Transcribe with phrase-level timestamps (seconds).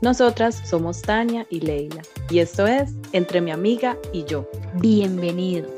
[0.00, 4.48] Nosotras somos Tania y Leila y esto es Entre mi amiga y yo.
[4.74, 5.72] Bienvenidos.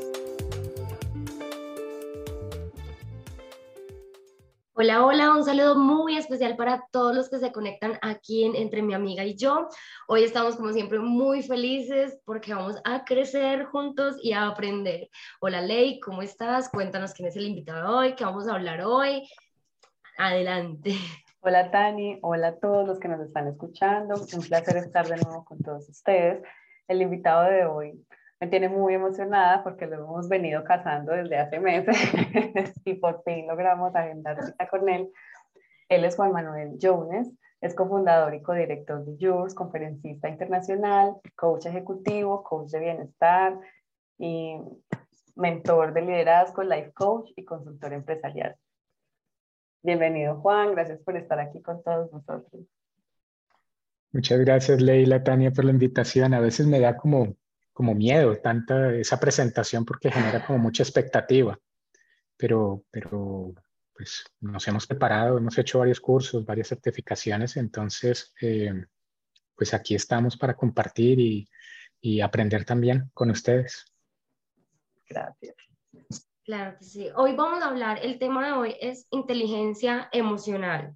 [4.73, 8.83] Hola, hola, un saludo muy especial para todos los que se conectan aquí en Entre
[8.83, 9.67] mi amiga y yo.
[10.07, 15.09] Hoy estamos como siempre muy felices porque vamos a crecer juntos y a aprender.
[15.39, 16.69] Hola Ley, ¿cómo estás?
[16.69, 19.27] Cuéntanos quién es el invitado de hoy, qué vamos a hablar hoy.
[20.15, 20.95] Adelante.
[21.43, 24.13] Hola Tani, hola a todos los que nos están escuchando.
[24.13, 26.43] Un placer estar de nuevo con todos ustedes.
[26.87, 28.05] El invitado de hoy
[28.39, 31.97] me tiene muy emocionada porque lo hemos venido cazando desde hace meses
[32.85, 35.11] y por fin logramos agendar cita con él.
[35.89, 42.43] Él es Juan Manuel Jones, es cofundador y codirector de Yours, conferencista internacional, coach ejecutivo,
[42.43, 43.59] coach de bienestar
[44.19, 44.57] y
[45.35, 48.55] mentor de liderazgo, life coach y consultor empresarial.
[49.83, 52.65] Bienvenido Juan, gracias por estar aquí con todos nosotros.
[54.11, 56.33] Muchas gracias Leila, Tania, por la invitación.
[56.33, 57.35] A veces me da como,
[57.73, 61.57] como miedo tanta esa presentación porque genera como mucha expectativa,
[62.37, 63.53] pero, pero
[63.95, 68.85] pues nos hemos preparado, hemos hecho varios cursos, varias certificaciones, entonces eh,
[69.55, 71.49] pues aquí estamos para compartir y,
[71.99, 73.85] y aprender también con ustedes.
[75.09, 75.70] Gracias.
[76.51, 77.07] Claro que sí.
[77.15, 80.93] Hoy vamos a hablar, el tema de hoy es inteligencia emocional,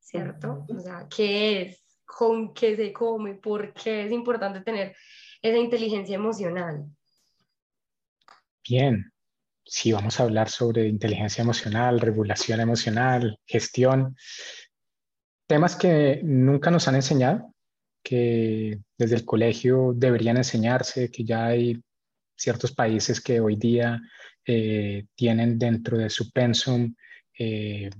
[0.00, 0.66] ¿cierto?
[0.68, 1.84] O sea, ¿qué es?
[2.04, 3.34] ¿Con qué se come?
[3.34, 4.96] ¿Por qué es importante tener
[5.40, 6.84] esa inteligencia emocional?
[8.68, 9.12] Bien,
[9.64, 14.16] sí, vamos a hablar sobre inteligencia emocional, regulación emocional, gestión,
[15.46, 17.54] temas que nunca nos han enseñado,
[18.02, 21.80] que desde el colegio deberían enseñarse, que ya hay
[22.34, 24.02] ciertos países que hoy día
[24.48, 26.94] eh, tienen dentro de su pensum
[27.36, 27.90] eh,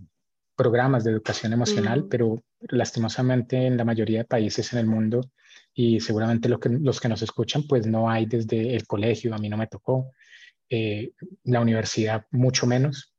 [0.55, 2.09] programas de educación emocional, mm.
[2.09, 5.33] pero lastimosamente en la mayoría de países en el mundo
[5.75, 9.39] y seguramente lo que, los que nos escuchan, pues no hay desde el colegio, a
[9.39, 10.13] mí no me tocó,
[10.71, 11.11] eh,
[11.43, 13.13] la universidad mucho menos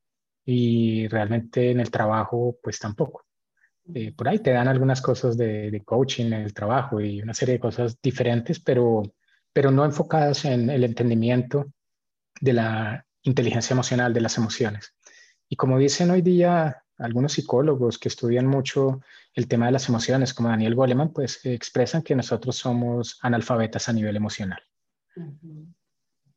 [0.45, 3.25] y realmente en el trabajo pues tampoco.
[4.15, 7.55] por ahí te dan algunas cosas de, de, coaching en el trabajo y una serie
[7.55, 9.03] de cosas diferentes, pero,
[9.51, 11.65] pero no enfocadas en el entendimiento
[12.39, 14.95] de la inteligencia emocional, de las emociones.
[15.49, 19.01] Y como dicen hoy día algunos psicólogos que estudian mucho
[19.33, 23.93] el tema de las emociones, como Daniel Goleman, pues expresan que nosotros somos analfabetas a
[23.93, 24.59] nivel emocional.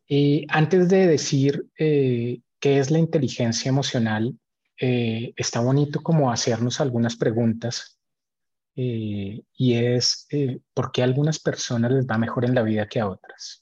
[0.07, 4.39] Y antes de decir eh, qué es la inteligencia emocional,
[4.79, 7.99] eh, está bonito como hacernos algunas preguntas
[8.77, 10.27] eh, y es
[10.75, 13.60] por qué a algunas personas les va mejor en la vida que a otras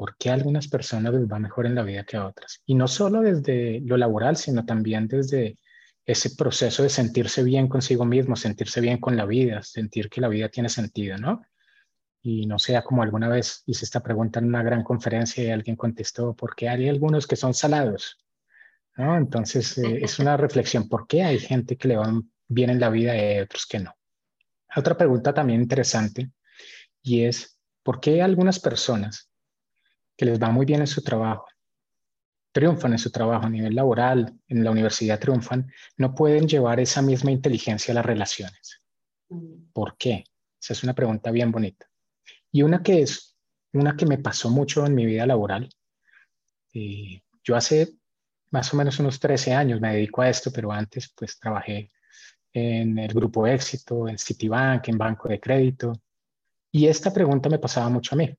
[0.00, 2.62] por qué a algunas personas les va mejor en la vida que a otras.
[2.64, 5.58] Y no solo desde lo laboral, sino también desde
[6.06, 10.28] ese proceso de sentirse bien consigo mismo, sentirse bien con la vida, sentir que la
[10.28, 11.42] vida tiene sentido, ¿no?
[12.22, 15.76] Y no sea como alguna vez hice esta pregunta en una gran conferencia y alguien
[15.76, 18.16] contestó, ¿por qué hay algunos que son salados?
[18.96, 19.18] ¿No?
[19.18, 22.10] Entonces eh, es una reflexión, ¿por qué hay gente que le va
[22.48, 23.94] bien en la vida y otros que no?
[24.74, 26.30] Otra pregunta también interesante
[27.02, 29.29] y es, ¿por qué algunas personas
[30.20, 31.46] que les va muy bien en su trabajo,
[32.52, 37.00] triunfan en su trabajo a nivel laboral, en la universidad triunfan, no pueden llevar esa
[37.00, 38.82] misma inteligencia a las relaciones.
[39.30, 39.70] Mm.
[39.72, 40.24] ¿Por qué?
[40.60, 41.86] Esa es una pregunta bien bonita.
[42.52, 43.34] Y una que es,
[43.72, 45.70] una que me pasó mucho en mi vida laboral.
[46.74, 47.88] Eh, yo hace
[48.50, 51.90] más o menos unos 13 años me dedico a esto, pero antes pues trabajé
[52.52, 55.94] en el grupo Éxito, en Citibank, en Banco de Crédito.
[56.70, 58.36] Y esta pregunta me pasaba mucho a mí.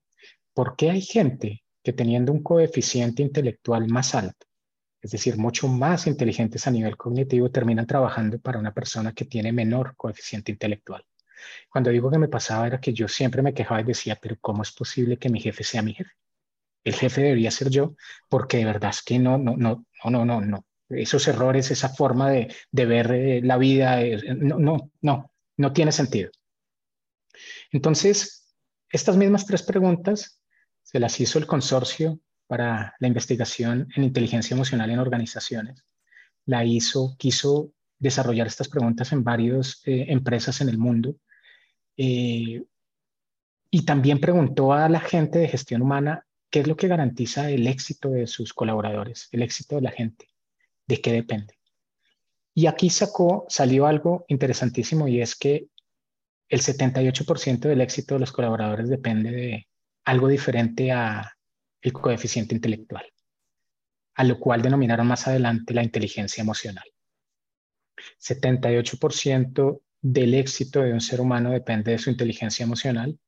[0.54, 4.48] ¿Por qué hay gente que teniendo un coeficiente intelectual más alto,
[5.02, 9.52] es decir, mucho más inteligentes a nivel cognitivo, terminan trabajando para una persona que tiene
[9.52, 11.04] menor coeficiente intelectual.
[11.70, 14.62] Cuando digo que me pasaba era que yo siempre me quejaba y decía, pero ¿cómo
[14.62, 16.12] es posible que mi jefe sea mi jefe?
[16.84, 17.96] El jefe debería ser yo,
[18.30, 20.66] porque de verdad es que no, no, no, no, no, no.
[20.90, 25.92] Esos errores, esa forma de, ver eh, la vida, eh, no, no, no, no tiene
[25.92, 26.32] sentido.
[27.72, 28.54] Entonces,
[28.90, 30.41] estas mismas tres preguntas
[30.92, 35.86] se las hizo el consorcio para la investigación en inteligencia emocional en organizaciones.
[36.46, 41.16] La hizo, quiso desarrollar estas preguntas en varias eh, empresas en el mundo.
[41.96, 42.62] Eh,
[43.70, 47.68] y también preguntó a la gente de gestión humana qué es lo que garantiza el
[47.68, 50.28] éxito de sus colaboradores, el éxito de la gente,
[50.88, 51.58] de qué depende.
[52.54, 55.68] Y aquí sacó, salió algo interesantísimo y es que
[56.50, 59.68] el 78% del éxito de los colaboradores depende de
[60.06, 61.38] algo diferente a
[61.82, 63.06] el coeficiente intelectual,
[64.16, 66.86] a lo cual denominaron más adelante la inteligencia emocional.
[68.20, 73.20] 78% del éxito de un ser humano depende de su inteligencia emocional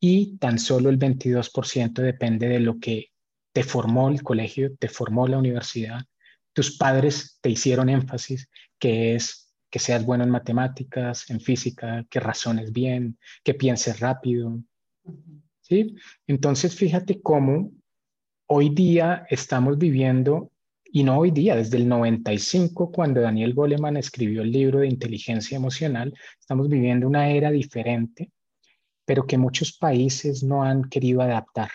[0.00, 3.12] y tan solo el 22% depende de lo que
[3.52, 6.00] te formó el colegio, te formó la universidad,
[6.52, 12.20] tus padres te hicieron énfasis, que es que seas bueno en matemáticas, en física, que
[12.20, 14.60] razones bien, que pienses rápido.
[15.62, 15.94] ¿Sí?
[16.26, 17.72] Entonces, fíjate cómo
[18.46, 20.52] hoy día estamos viviendo
[20.94, 25.56] y no hoy día, desde el 95, cuando Daniel Goleman escribió el libro de inteligencia
[25.56, 28.30] emocional, estamos viviendo una era diferente,
[29.06, 31.70] pero que muchos países no han querido adaptar.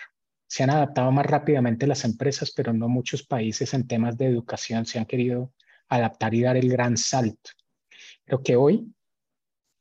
[0.45, 4.85] Se han adaptado más rápidamente las empresas, pero no muchos países en temas de educación
[4.85, 5.51] se han querido
[5.89, 7.49] adaptar y dar el gran salto.
[8.23, 8.93] Creo que hoy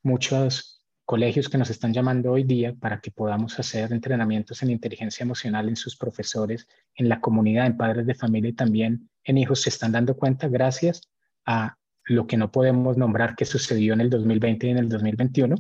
[0.03, 0.76] muchos
[1.07, 5.69] colegios que nos están llamando hoy día para que podamos hacer entrenamientos en inteligencia emocional
[5.69, 6.67] en sus profesores,
[6.97, 10.49] en la comunidad, en padres de familia y también en hijos, se están dando cuenta
[10.49, 11.01] gracias
[11.47, 15.57] a lo que no podemos nombrar que sucedió en el 2020 y en el 2021,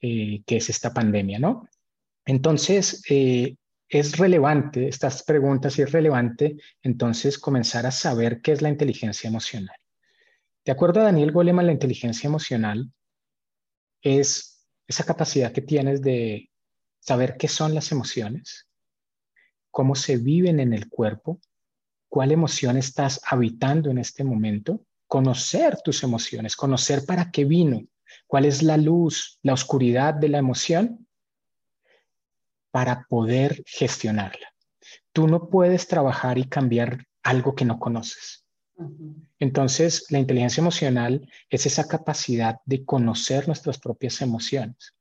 [0.00, 1.68] eh, que es esta pandemia, ¿no?
[2.24, 3.56] Entonces, eh,
[3.88, 9.28] es relevante, estas preguntas y es relevante entonces comenzar a saber qué es la inteligencia
[9.28, 9.76] emocional.
[10.64, 12.90] De acuerdo a Daniel Goleman, la inteligencia emocional
[14.00, 14.51] es
[14.92, 16.50] esa capacidad que tienes de
[17.00, 18.68] saber qué son las emociones,
[19.70, 21.40] cómo se viven en el cuerpo,
[22.08, 27.82] cuál emoción estás habitando en este momento, conocer tus emociones, conocer para qué vino,
[28.26, 31.06] cuál es la luz, la oscuridad de la emoción,
[32.70, 34.54] para poder gestionarla.
[35.12, 38.41] Tú no puedes trabajar y cambiar algo que no conoces.
[39.38, 44.94] Entonces, la inteligencia emocional es esa capacidad de conocer nuestras propias emociones.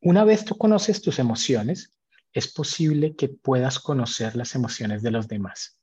[0.00, 1.90] Una vez tú conoces tus emociones,
[2.32, 5.80] es posible que puedas conocer las emociones de los demás.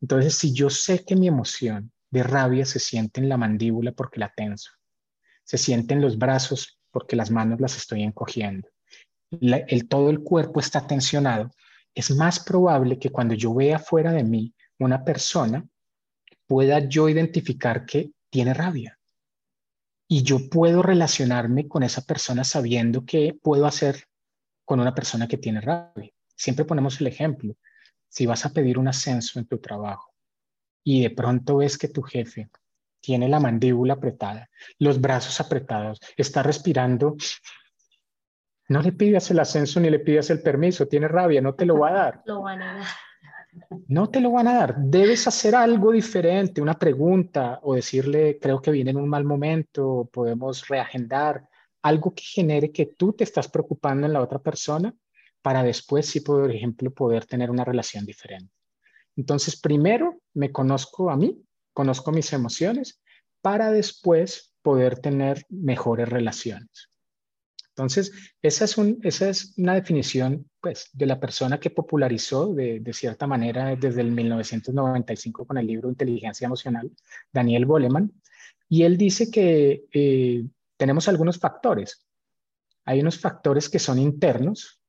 [0.00, 4.20] Entonces, si yo sé que mi emoción de rabia se siente en la mandíbula porque
[4.20, 4.70] la tenso,
[5.44, 8.68] se siente en los brazos porque las manos las estoy encogiendo,
[9.30, 11.50] el, todo el cuerpo está tensionado,
[11.94, 15.66] es más probable que cuando yo vea fuera de mí una persona
[16.46, 18.98] pueda yo identificar que tiene rabia.
[20.08, 24.04] Y yo puedo relacionarme con esa persona sabiendo qué puedo hacer
[24.64, 26.10] con una persona que tiene rabia.
[26.34, 27.56] Siempre ponemos el ejemplo.
[28.08, 30.14] Si vas a pedir un ascenso en tu trabajo
[30.82, 32.48] y de pronto ves que tu jefe
[33.00, 34.48] tiene la mandíbula apretada,
[34.78, 37.16] los brazos apretados, está respirando,
[38.68, 41.78] no le pidas el ascenso ni le pidas el permiso, tiene rabia, no te lo
[41.78, 42.22] va a dar.
[42.26, 42.86] Lo van a dar.
[43.86, 44.76] No te lo van a dar.
[44.78, 50.08] Debes hacer algo diferente, una pregunta o decirle, creo que viene en un mal momento,
[50.12, 51.48] podemos reagendar,
[51.82, 54.94] algo que genere que tú te estás preocupando en la otra persona
[55.42, 58.52] para después, sí, por ejemplo, poder tener una relación diferente.
[59.16, 63.00] Entonces, primero me conozco a mí, conozco mis emociones,
[63.40, 66.90] para después poder tener mejores relaciones.
[67.78, 68.10] Entonces,
[68.42, 74.10] esa es, una definición pues, de la persona que popularizó de, cierta manera desde el
[74.10, 76.90] 1995 con el libro Inteligencia Emocional,
[77.32, 78.10] Daniel Goleman.
[78.68, 80.44] Y él dice que eh,
[80.76, 82.04] tenemos algunos factores.
[82.84, 84.80] Hay unos factores que son internos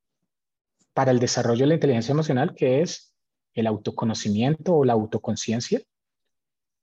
[0.96, 3.14] para el desarrollo de la inteligencia emocional, que es
[3.54, 5.80] el autoconocimiento o la autoconciencia,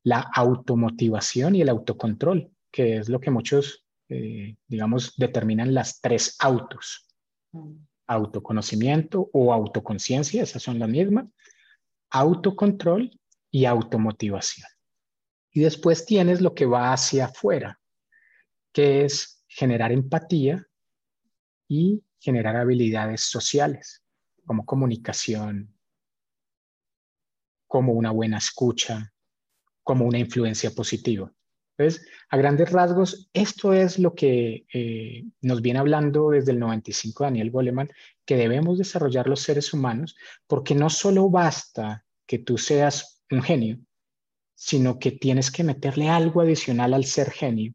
[0.04, 6.36] la automotivación y el autocontrol, que es lo que muchos eh, digamos, determinan las tres
[6.38, 7.06] autos.
[7.52, 7.75] Mm.
[8.08, 11.26] Autoconocimiento o autoconciencia, esas son las mismas.
[12.10, 13.10] Autocontrol
[13.50, 14.68] y automotivación.
[15.50, 17.80] Y después tienes lo que va hacia afuera,
[18.72, 20.66] que es generar empatía
[21.66, 24.04] y generar habilidades sociales,
[24.44, 25.75] como comunicación,
[27.66, 29.12] como una buena escucha,
[29.82, 31.32] como una influencia positiva.
[31.78, 37.25] Entonces, a grandes rasgos, esto es lo que eh, nos viene hablando desde el 95
[37.25, 37.90] Daniel Goleman,
[38.25, 40.16] que debemos desarrollar los seres humanos,
[40.47, 43.78] porque no solo basta que tú seas un genio,
[44.54, 47.75] sino que tienes que meterle algo adicional al ser genio,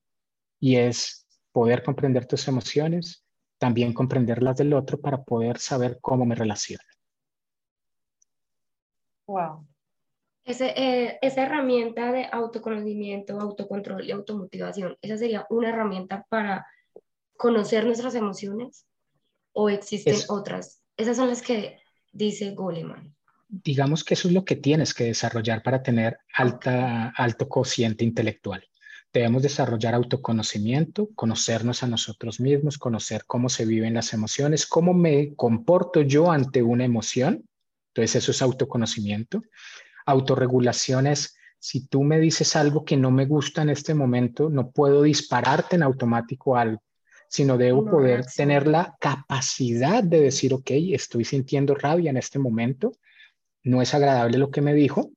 [0.60, 3.24] y es poder comprender tus emociones,
[3.60, 6.84] también comprender las del otro para poder saber cómo me relaciono.
[9.28, 9.71] Wow.
[10.60, 16.66] Eh, esa herramienta de autoconocimiento, autocontrol y automotivación, ¿esa sería una herramienta para
[17.38, 18.86] conocer nuestras emociones
[19.54, 20.82] o existen otras?
[20.98, 21.78] Esas son las que
[22.12, 23.16] dice Goleman.
[23.48, 28.64] Digamos que eso es lo que tienes que desarrollar para tener alta, alto cociente intelectual.
[29.14, 35.36] Debemos desarrollar autoconocimiento, conocernos a nosotros mismos, conocer cómo se viven las emociones, cómo me
[35.36, 37.44] comporto yo ante una emoción.
[37.90, 39.44] Entonces eso es autoconocimiento.
[40.12, 44.72] Autorregulación es, si tú me dices algo que no me gusta en este momento, no
[44.72, 46.82] puedo dispararte en automático algo,
[47.28, 52.94] sino debo poder tener la capacidad de decir, ok, estoy sintiendo rabia en este momento,
[53.64, 55.12] no es agradable lo que me dijo,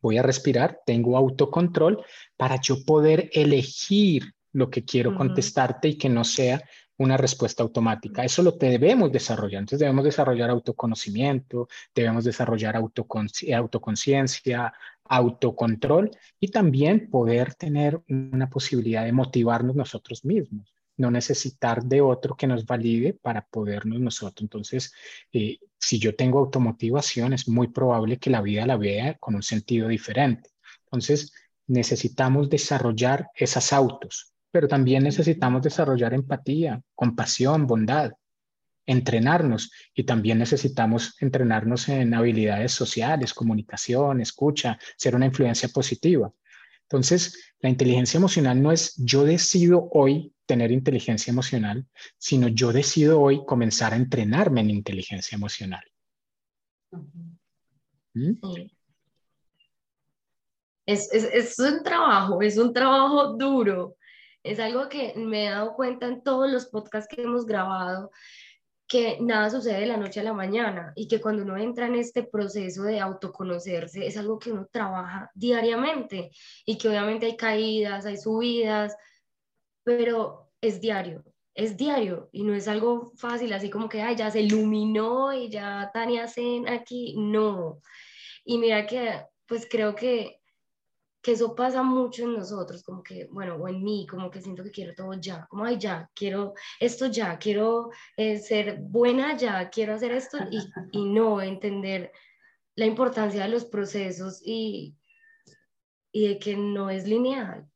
[0.00, 2.04] voy a respirar, tengo autocontrol
[2.36, 6.62] para yo poder elegir lo que quiero contestarte y que no sea
[6.98, 8.24] una respuesta automática.
[8.24, 9.60] Eso lo debemos desarrollar.
[9.60, 14.72] Entonces debemos desarrollar autoconocimiento, debemos desarrollar autoconciencia,
[15.04, 22.36] autocontrol y también poder tener una posibilidad de motivarnos nosotros mismos, no necesitar de otro
[22.36, 24.42] que nos valide para podernos nosotros.
[24.42, 24.92] Entonces,
[25.32, 29.42] eh, si yo tengo automotivación, es muy probable que la vida la vea con un
[29.42, 30.50] sentido diferente.
[30.84, 31.32] Entonces,
[31.66, 38.12] necesitamos desarrollar esas autos, pero también necesitamos desarrollar empatía, compasión, bondad,
[38.86, 46.32] entrenarnos y también necesitamos entrenarnos en habilidades sociales, comunicación, escucha, ser una influencia positiva.
[46.82, 51.86] Entonces, la inteligencia emocional no es yo decido hoy tener inteligencia emocional,
[52.18, 55.82] sino yo decido hoy comenzar a entrenarme en inteligencia emocional.
[58.12, 58.32] ¿Mm?
[60.84, 63.96] Es, es, es, un trabajo, es un trabajo duro,
[64.42, 68.10] es algo que me he dado cuenta en todos los podcasts que hemos grabado,
[68.86, 71.94] que nada sucede de la noche a la mañana y que cuando uno entra en
[71.94, 76.30] este proceso de autoconocerse es algo que uno trabaja diariamente
[76.66, 78.94] y que obviamente hay caídas, hay subidas,
[79.82, 84.30] pero es diario, es diario y no es algo fácil, así como que Ay, ya
[84.30, 87.80] se iluminó y ya Tania Zen aquí, no.
[88.44, 90.41] Y mira que pues creo que
[91.22, 94.64] que eso pasa mucho en nosotros, como que, bueno, o en mí, como que siento
[94.64, 99.70] que quiero todo ya, como, ay, ya, quiero esto ya, quiero eh, ser buena ya,
[99.70, 100.58] quiero hacer esto y,
[100.92, 102.10] y, no entender
[102.74, 104.96] la importancia de los procesos y,
[106.10, 107.68] y de que no es lineal.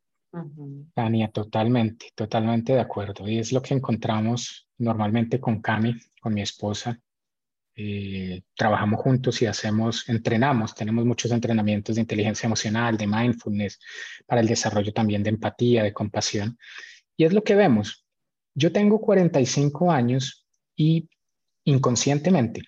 [0.93, 3.27] Tania, totalmente, totalmente de acuerdo.
[3.29, 7.01] Y es lo que encontramos normalmente con Cami, con mi esposa,
[7.79, 13.79] eh, trabajamos juntos y hacemos, entrenamos, tenemos muchos entrenamientos de inteligencia emocional, de mindfulness,
[14.27, 16.59] para el desarrollo también de empatía, de compasión.
[17.17, 18.07] Y es lo que vemos.
[18.55, 21.11] Yo tengo 45 años y
[21.65, 22.63] inconscientemente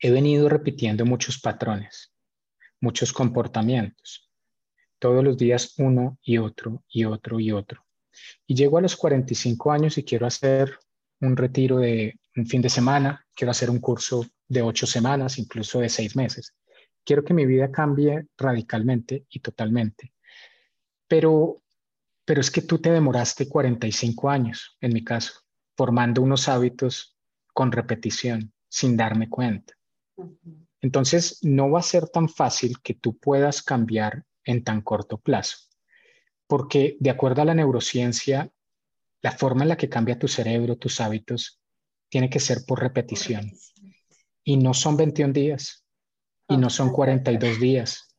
[0.00, 2.12] he venido repitiendo muchos patrones,
[2.80, 4.30] muchos comportamientos.
[4.98, 7.84] Todos los días uno y otro y otro y otro.
[8.46, 10.78] Y llego a los 45 años y quiero hacer
[11.20, 15.78] un retiro de un fin de semana, quiero hacer un curso de ocho semanas, incluso
[15.78, 16.54] de seis meses.
[17.04, 20.12] Quiero que mi vida cambie radicalmente y totalmente.
[21.06, 21.62] Pero,
[22.24, 25.34] pero es que tú te demoraste 45 años, en mi caso,
[25.76, 27.16] formando unos hábitos
[27.52, 29.74] con repetición, sin darme cuenta.
[30.80, 35.58] Entonces, no va a ser tan fácil que tú puedas cambiar en tan corto plazo,
[36.46, 38.50] porque de acuerdo a la neurociencia,
[39.22, 41.60] la forma en la que cambia tu cerebro, tus hábitos,
[42.08, 43.52] tiene que ser por repetición.
[44.44, 45.84] Y no son 21 días
[46.48, 48.14] y no son 42 días.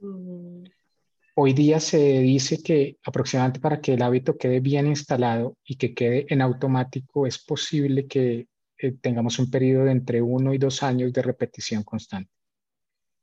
[1.35, 5.93] Hoy día se dice que aproximadamente para que el hábito quede bien instalado y que
[5.93, 8.47] quede en automático es posible que
[8.79, 12.31] eh, tengamos un periodo de entre uno y dos años de repetición constante.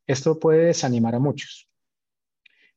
[0.07, 1.69] Esto puede desanimar a muchos,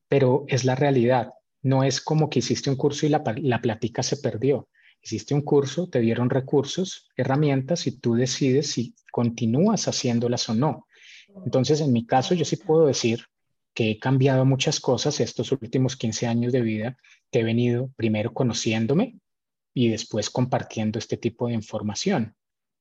[0.08, 1.32] pero es la realidad.
[1.62, 4.68] No es como que hiciste un curso y la, la plática se perdió.
[5.02, 10.88] Hiciste un curso, te dieron recursos, herramientas y tú decides si continúas haciéndolas o no.
[11.46, 13.26] Entonces, en mi caso, yo sí puedo decir
[13.74, 16.98] que he cambiado muchas cosas estos últimos 15 años de vida,
[17.32, 19.20] que he venido primero conociéndome
[19.74, 22.36] y después compartiendo este tipo de información.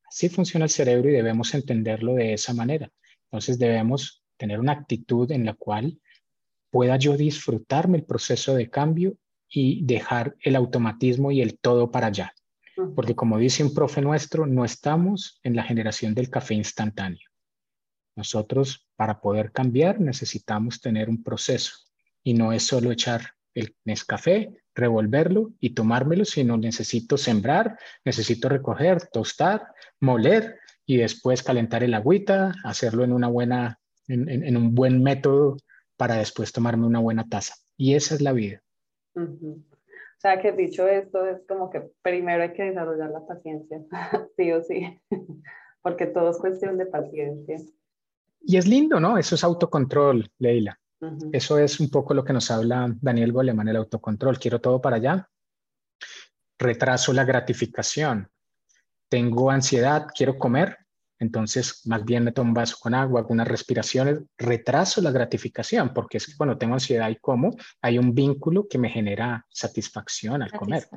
[0.09, 2.91] Así funciona el cerebro y debemos entenderlo de esa manera.
[3.25, 6.01] Entonces debemos tener una actitud en la cual
[6.71, 9.17] pueda yo disfrutarme el proceso de cambio
[9.49, 12.35] y dejar el automatismo y el todo para allá.
[12.95, 17.27] Porque como dice un profe nuestro, no estamos en la generación del café instantáneo.
[18.17, 21.75] Nosotros, para poder cambiar, necesitamos tener un proceso
[22.23, 29.09] y no es solo echar el Nescafé, revolverlo y tomármelo, sino necesito sembrar, necesito recoger,
[29.11, 29.67] tostar,
[30.01, 35.57] moler y después calentar el agüita, hacerlo en una buena, en, un buen método
[35.97, 37.55] para después tomarme una buena taza.
[37.77, 38.63] Y esa es la vida.
[39.17, 43.83] O sea, que dicho esto, es como que primero hay que desarrollar la paciencia,
[44.37, 45.01] sí o sí,
[45.83, 47.59] porque todo es cuestión de paciencia.
[48.43, 49.19] Y es lindo, ¿no?
[49.19, 50.79] Eso es autocontrol, Leila.
[51.33, 54.39] Eso es un poco lo que nos habla Daniel Goleman, el autocontrol.
[54.39, 55.29] Quiero todo para allá.
[56.59, 58.29] Retraso la gratificación.
[59.09, 60.86] Tengo ansiedad, quiero comer.
[61.19, 66.19] Entonces, más bien me tomo un vaso con agua, algunas respiraciones, retraso la gratificación, porque
[66.19, 70.53] es que cuando tengo ansiedad y como, hay un vínculo que me genera satisfacción al
[70.53, 70.89] comer.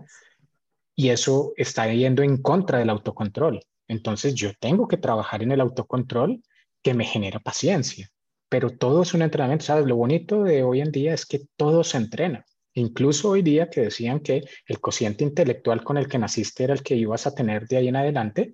[0.95, 3.61] Y eso está yendo en contra del autocontrol.
[3.87, 6.43] Entonces, yo tengo que trabajar en el autocontrol
[6.83, 8.09] que me genera paciencia.
[8.49, 9.85] Pero todo es un entrenamiento, ¿sabes?
[9.85, 12.45] Lo bonito de hoy en día es que todo se entrena.
[12.73, 16.83] Incluso hoy día que decían que el cociente intelectual con el que naciste era el
[16.83, 18.53] que ibas a tener de ahí en adelante,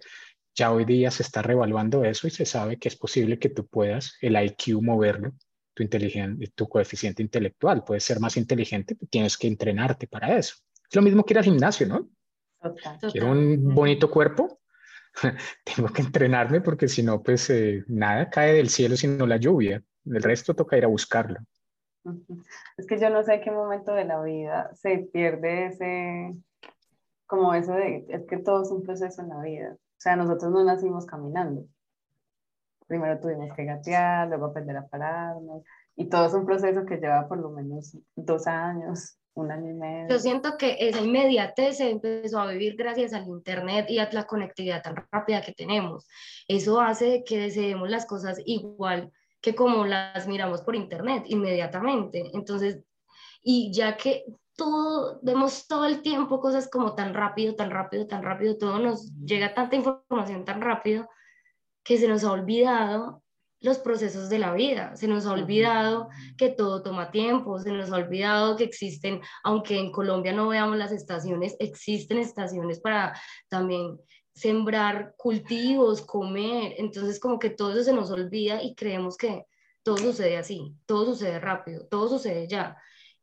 [0.56, 3.68] ya hoy día se está revaluando eso y se sabe que es posible que tú
[3.68, 5.34] puedas el IQ moverlo,
[5.74, 5.88] tu,
[6.56, 7.84] tu coeficiente intelectual.
[7.84, 10.56] Puedes ser más inteligente, tienes que entrenarte para eso.
[10.90, 12.10] Es lo mismo que ir al gimnasio, ¿no?
[13.12, 14.60] Quiero un bonito cuerpo,
[15.76, 19.84] tengo que entrenarme porque si no, pues eh, nada cae del cielo sino la lluvia.
[20.06, 21.40] El resto toca ir a buscarlo.
[22.78, 26.36] Es que yo no sé en qué momento de la vida se pierde ese,
[27.26, 29.78] como eso de, es que todo es un proceso en la vida.
[30.06, 31.66] Sea, nosotros no nacimos caminando.
[32.86, 35.64] Primero tuvimos que gatear, luego aprender a pararnos.
[35.96, 39.74] Y todo es un proceso que lleva por lo menos dos años, un año y
[39.74, 40.10] medio.
[40.10, 44.28] Yo siento que esa inmediatez se empezó a vivir gracias al Internet y a la
[44.28, 46.08] conectividad tan rápida que tenemos.
[46.48, 52.30] Eso hace que deseemos las cosas igual que como las miramos por Internet inmediatamente.
[52.36, 52.84] Entonces,
[53.42, 54.24] y ya que
[54.56, 59.14] todo, vemos todo el tiempo cosas como tan rápido, tan rápido, tan rápido, todo nos
[59.18, 61.10] llega tanta información tan rápido
[61.84, 63.22] que se nos ha olvidado
[63.62, 64.96] los procesos de la vida.
[64.96, 69.80] Se nos ha olvidado que todo toma tiempo, se nos ha olvidado que existen, aunque
[69.80, 73.98] en Colombia no veamos las estaciones, existen estaciones para también
[74.34, 76.76] sembrar cultivos, comer.
[76.78, 79.46] Entonces como que todo eso se nos olvida y creemos que
[79.84, 82.78] todo sucede así, todo sucede rápido, todo sucede ya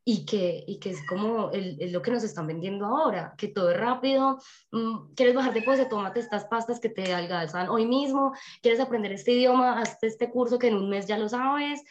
[0.05, 3.71] y que, y que es como el, lo que nos están vendiendo ahora, que todo
[3.71, 4.39] es rápido,
[4.73, 9.13] mm, quieres bajar de peso, tómate estas pastas que te adelgazan hoy mismo, quieres aprender
[9.13, 11.83] este idioma, haz este curso que en un mes ya lo sabes,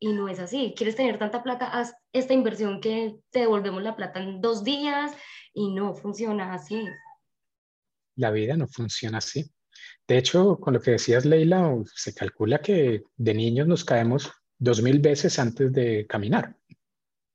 [0.00, 3.96] y no es así, quieres tener tanta plata, haz esta inversión que te devolvemos la
[3.96, 5.12] plata en dos días,
[5.52, 6.86] y no funciona así.
[8.16, 9.50] La vida no funciona así.
[10.06, 14.82] De hecho, con lo que decías, Leila, se calcula que de niños nos caemos dos
[14.82, 16.56] mil veces antes de caminar.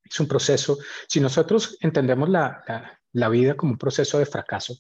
[0.10, 4.76] Es un proceso, si nosotros entendemos la, la, vida como un proceso de fracaso,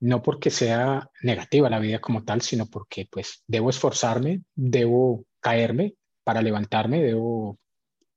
[0.00, 5.94] no porque sea negativa la vida como tal, sino porque pues debo esforzarme, debo caerme
[6.24, 7.58] para levantarme, debo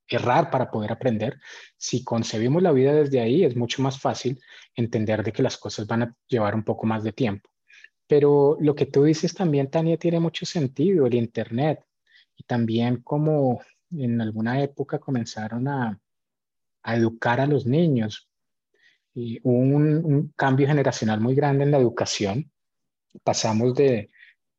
[0.08, 1.38] errar para poder aprender.
[1.76, 4.40] Si concebimos la vida desde ahí, es mucho más fácil
[4.74, 7.50] entender de que las cosas van a llevar un poco más de tiempo.
[8.06, 11.80] Pero lo que tú dices también, Tania, tiene mucho sentido, el Internet,
[12.36, 15.98] y también como en alguna época comenzaron a,
[16.84, 18.28] educar a los niños.
[19.14, 22.50] Y hubo un, cambio generacional muy grande en la educación.
[23.24, 24.10] Pasamos de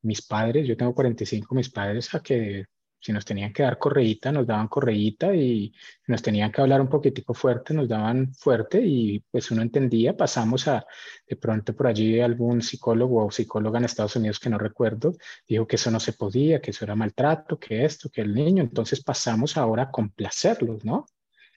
[0.01, 2.65] mis padres, yo tengo 45, mis padres, a que
[2.99, 5.73] si nos tenían que dar correíta, nos daban correíta y
[6.07, 10.67] nos tenían que hablar un poquitico fuerte, nos daban fuerte y pues uno entendía, pasamos
[10.67, 10.85] a
[11.27, 15.13] de pronto por allí algún psicólogo o psicóloga en Estados Unidos que no recuerdo,
[15.47, 18.63] dijo que eso no se podía, que eso era maltrato, que esto, que el niño,
[18.63, 21.05] entonces pasamos ahora a complacerlos, ¿no?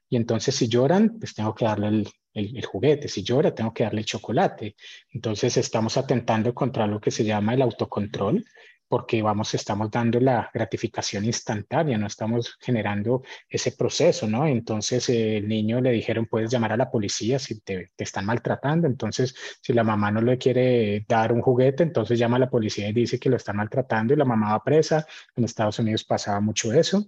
[0.09, 3.85] Y entonces si lloran, pues tengo que darle el, el, juguete, si llora, tengo que
[3.85, 4.76] darle el chocolate.
[5.11, 8.44] Entonces estamos atentando contra lo que se llama el autocontrol,
[8.90, 14.48] porque vamos, estamos dando la gratificación instantánea, no estamos generando ese proceso, ¿no?
[14.48, 18.88] Entonces el niño le dijeron, puedes llamar a la policía si te, te, están maltratando,
[18.88, 22.88] entonces si la mamá no le quiere dar un juguete, entonces llama a la policía
[22.88, 25.07] y dice que lo están maltratando y la mamá va presa.
[25.37, 27.07] En Estados Unidos pasaba mucho eso.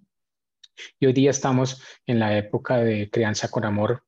[1.00, 4.04] Y hoy día estamos en la época de crianza con amor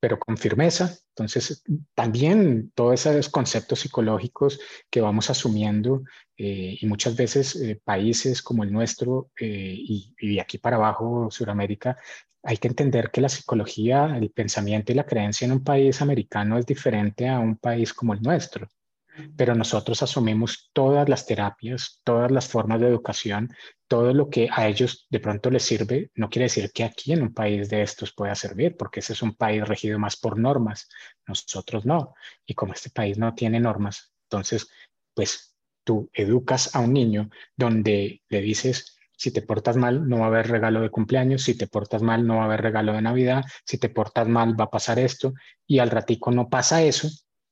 [0.00, 0.96] pero con firmeza.
[1.10, 1.62] Entonces,
[1.94, 4.58] también todos esos conceptos psicológicos
[4.90, 6.02] que vamos asumiendo
[6.36, 11.28] eh, y muchas veces eh, países como el nuestro eh, y, y, aquí para abajo,
[11.30, 11.98] Sudamérica,
[12.42, 16.58] hay que entender que la psicología, el pensamiento y la creencia en un país americano
[16.58, 18.66] es diferente a un país como el nuestro.
[19.36, 23.50] Pero nosotros asumimos todas las terapias, todas las formas de educación,
[23.88, 27.22] todo lo que a ellos de pronto les sirve, no quiere decir que aquí en
[27.22, 30.88] un país de estos pueda servir, porque ese es un país regido más por normas.
[31.26, 32.14] Nosotros no.
[32.46, 34.68] Y como este país no tiene normas, entonces,
[35.14, 40.24] pues tú educas a un niño donde le dices, si te portas mal, no va
[40.24, 41.42] a haber regalo de cumpleaños.
[41.42, 43.44] Si te portas mal, no va a haber regalo de Navidad.
[43.66, 45.34] Si te portas mal, va a pasar esto.
[45.66, 47.10] Y al ratico no pasa eso.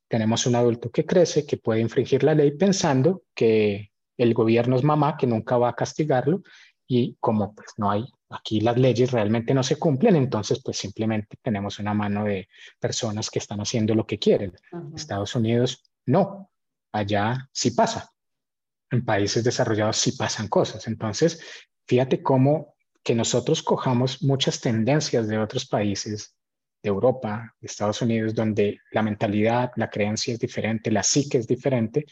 [0.09, 4.83] Tenemos un adulto que crece, que puede infringir la ley pensando que el gobierno es
[4.83, 6.43] mamá, que nunca va a castigarlo.
[6.85, 11.37] Y como pues no hay, aquí las leyes realmente no se cumplen, entonces pues simplemente
[11.41, 14.51] tenemos una mano de personas que están haciendo lo que quieren.
[14.93, 16.49] Estados Unidos no,
[16.91, 18.11] allá sí pasa
[18.91, 20.87] en países desarrollados sí pasan cosas.
[20.87, 21.41] Entonces,
[21.85, 26.35] fíjate cómo que nosotros cojamos muchas tendencias de otros países,
[26.81, 31.47] de Europa, de Estados Unidos, donde la mentalidad, la creencia es diferente, la psique es
[31.47, 32.05] diferente,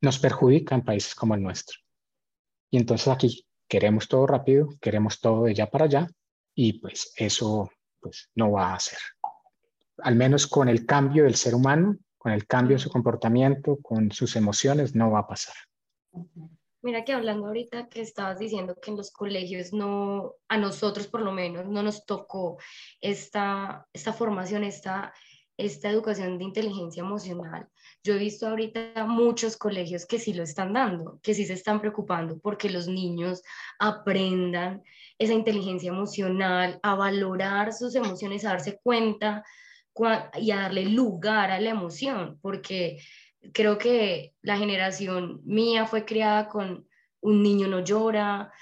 [0.00, 1.78] nos perjudica en países como el nuestro.
[2.70, 6.08] Y entonces aquí queremos todo rápido, queremos todo de ya para allá,
[6.54, 8.98] y pues eso pues, no va a ser.
[9.98, 14.10] Al menos con el cambio del ser humano, con el cambio en su comportamiento, con
[14.10, 15.54] sus emociones, no va a pasar.
[16.84, 21.22] Mira que hablando ahorita que estabas diciendo que en los colegios no, a nosotros por
[21.22, 22.58] lo menos, no nos tocó
[23.00, 25.14] esta, esta formación, esta,
[25.56, 27.66] esta educación de inteligencia emocional.
[28.02, 31.80] Yo he visto ahorita muchos colegios que sí lo están dando, que sí se están
[31.80, 33.42] preocupando porque los niños
[33.78, 34.82] aprendan
[35.18, 39.42] esa inteligencia emocional, a valorar sus emociones, a darse cuenta
[40.34, 42.98] y a darle lugar a la emoción, porque
[43.52, 46.86] creo que la generación mía fue criada con
[47.20, 48.52] un niño no llora,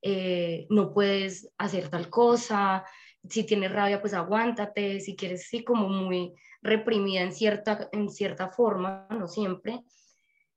[0.00, 2.84] eh, no puedes hacer tal cosa,
[3.28, 8.48] si tienes rabia, pues aguántate, si quieres, sí, como muy reprimida en cierta, en cierta
[8.48, 9.82] forma, no siempre,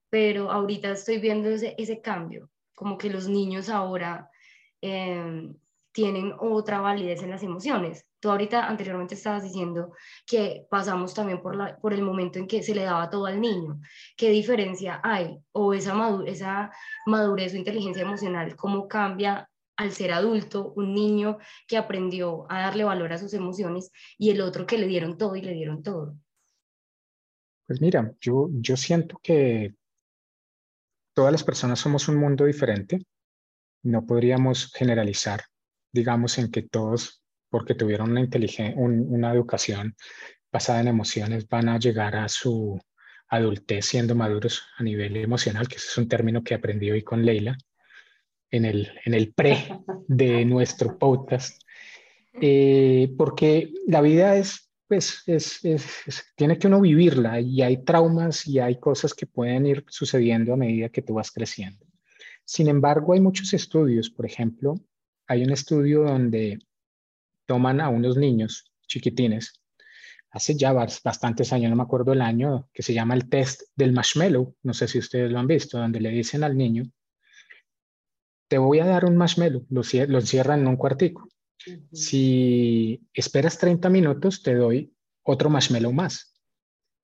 [0.09, 4.29] pero ahorita estoy viendo ese, cambio, como que los niños ahora
[4.81, 5.51] eh,
[5.91, 8.05] tienen otra validez en las emociones.
[8.25, 9.93] Tú ahorita anteriormente estabas diciendo
[10.25, 13.39] que pasamos también por, la, por el momento en que se le daba todo al
[13.39, 13.79] niño.
[14.17, 15.37] ¿Qué diferencia hay?
[15.51, 16.71] O esa, madurez, esa
[17.05, 22.83] madurez o inteligencia emocional, ¿cómo cambia al ser adulto un niño que aprendió a darle
[22.83, 26.17] valor a sus emociones y el otro que le dieron todo y le dieron todo?
[27.67, 29.75] Pues mira, yo, yo siento que
[31.13, 33.05] todas las personas somos un mundo diferente.
[33.83, 35.43] No podríamos generalizar
[35.95, 38.27] digamos, en que todos, porque tuvieron una,
[38.75, 39.95] una educación
[40.51, 42.79] basada en emociones, van a llegar a su
[43.27, 47.25] adultez siendo maduros a nivel emocional, que ese es un término que aprendí hoy con
[47.25, 47.57] Leila
[48.51, 49.57] en el, en el pre
[50.07, 51.61] de nuestro podcast,
[52.41, 55.61] eh, porque la vida es, pues, es,
[56.35, 60.57] tiene que uno vivirla y hay traumas y hay cosas que pueden ir sucediendo a
[60.57, 61.85] medida que tú vas creciendo.
[62.43, 64.75] Sin embargo, hay muchos estudios, por ejemplo,
[65.27, 66.59] hay un estudio donde
[67.45, 69.61] toman a unos niños chiquitines,
[70.31, 73.93] hace ya bastantes años, no me acuerdo el año, que se llama el test del
[73.93, 76.83] marshmallow, no sé si ustedes lo han visto, donde le dicen al niño,
[78.47, 81.27] te voy a dar un marshmallow, lo, lo encierran en un cuartico.
[81.91, 86.39] Si esperas 30 minutos, te doy otro marshmallow más.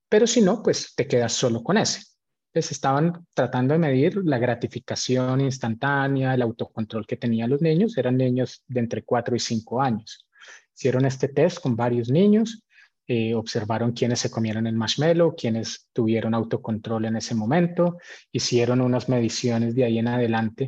[0.08, 2.12] Pero si no, pues te quedas solo con ese
[2.51, 8.17] pues estaban tratando de medir la gratificación instantánea, el autocontrol que tenían los niños, eran
[8.17, 10.27] niños de entre 4 y 5 años.
[10.75, 12.63] Hicieron este test con varios niños,
[13.07, 17.97] eh, observaron quiénes se comieron el marshmallow, quiénes tuvieron autocontrol en ese momento,
[18.31, 20.67] hicieron unas mediciones de ahí en adelante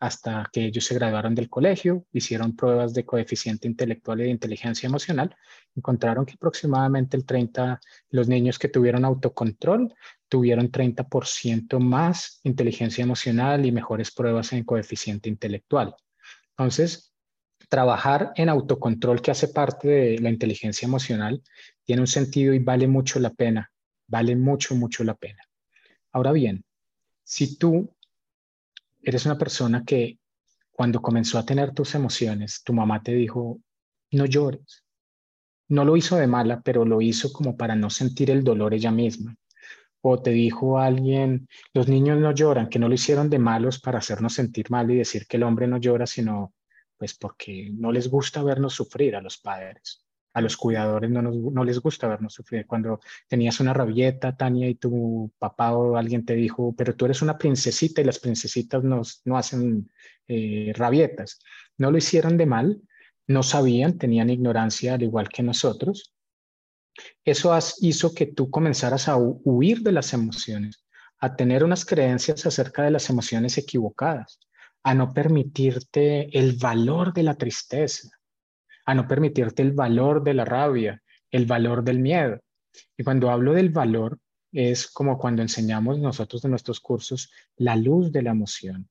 [0.00, 4.86] hasta que ellos se graduaron del colegio, hicieron pruebas de coeficiente intelectual y de inteligencia
[4.86, 5.34] emocional,
[5.74, 9.92] encontraron que aproximadamente el 30, los niños que tuvieron autocontrol
[10.28, 15.94] tuvieron 30% más inteligencia emocional y mejores pruebas en coeficiente intelectual.
[16.50, 17.07] Entonces,
[17.68, 21.42] trabajar en autocontrol que hace parte de la inteligencia emocional
[21.84, 23.70] tiene un sentido y vale mucho la pena,
[24.06, 25.42] vale mucho, mucho la pena.
[26.12, 26.64] Ahora bien,
[27.22, 27.94] si tú
[29.02, 30.18] eres una persona que
[30.70, 33.60] cuando comenzó a tener tus emociones, tu mamá te dijo,
[34.12, 34.84] no llores.
[35.68, 38.90] No lo hizo de mala, pero lo hizo como para no sentir el dolor ella
[38.90, 39.36] misma.
[40.00, 43.98] O te dijo alguien, los niños no lloran, que no lo hicieron de malos para
[43.98, 46.54] hacernos sentir mal y decir que el hombre no llora, sino
[46.98, 50.04] pues porque no les gusta vernos sufrir a los padres
[50.38, 52.66] a los cuidadores no, no les gusta vernos sufrir.
[52.66, 57.22] Cuando tenías una rabieta, Tania, y tu papá o alguien te dijo, pero tú eres
[57.22, 59.90] una princesita y las princesitas nos, no hacen
[60.26, 61.40] eh, rabietas.
[61.76, 62.80] No lo hicieron de mal,
[63.26, 66.14] no sabían, tenían ignorancia al igual que nosotros.
[67.24, 70.84] Eso hizo que tú comenzaras a huir de las emociones,
[71.18, 74.40] a tener unas creencias acerca de las emociones equivocadas,
[74.82, 78.08] a no permitirte el valor de la tristeza,
[78.86, 82.40] a no permitirte el valor de la rabia, el valor del miedo.
[82.96, 84.18] Y cuando hablo del valor,
[84.52, 88.88] es como cuando enseñamos nosotros en nuestros cursos la luz de la emoción.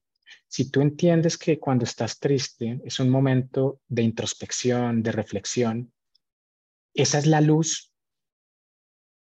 [0.47, 5.93] Si tú entiendes que cuando estás triste es un momento de introspección, de reflexión,
[6.93, 7.91] esa es la luz,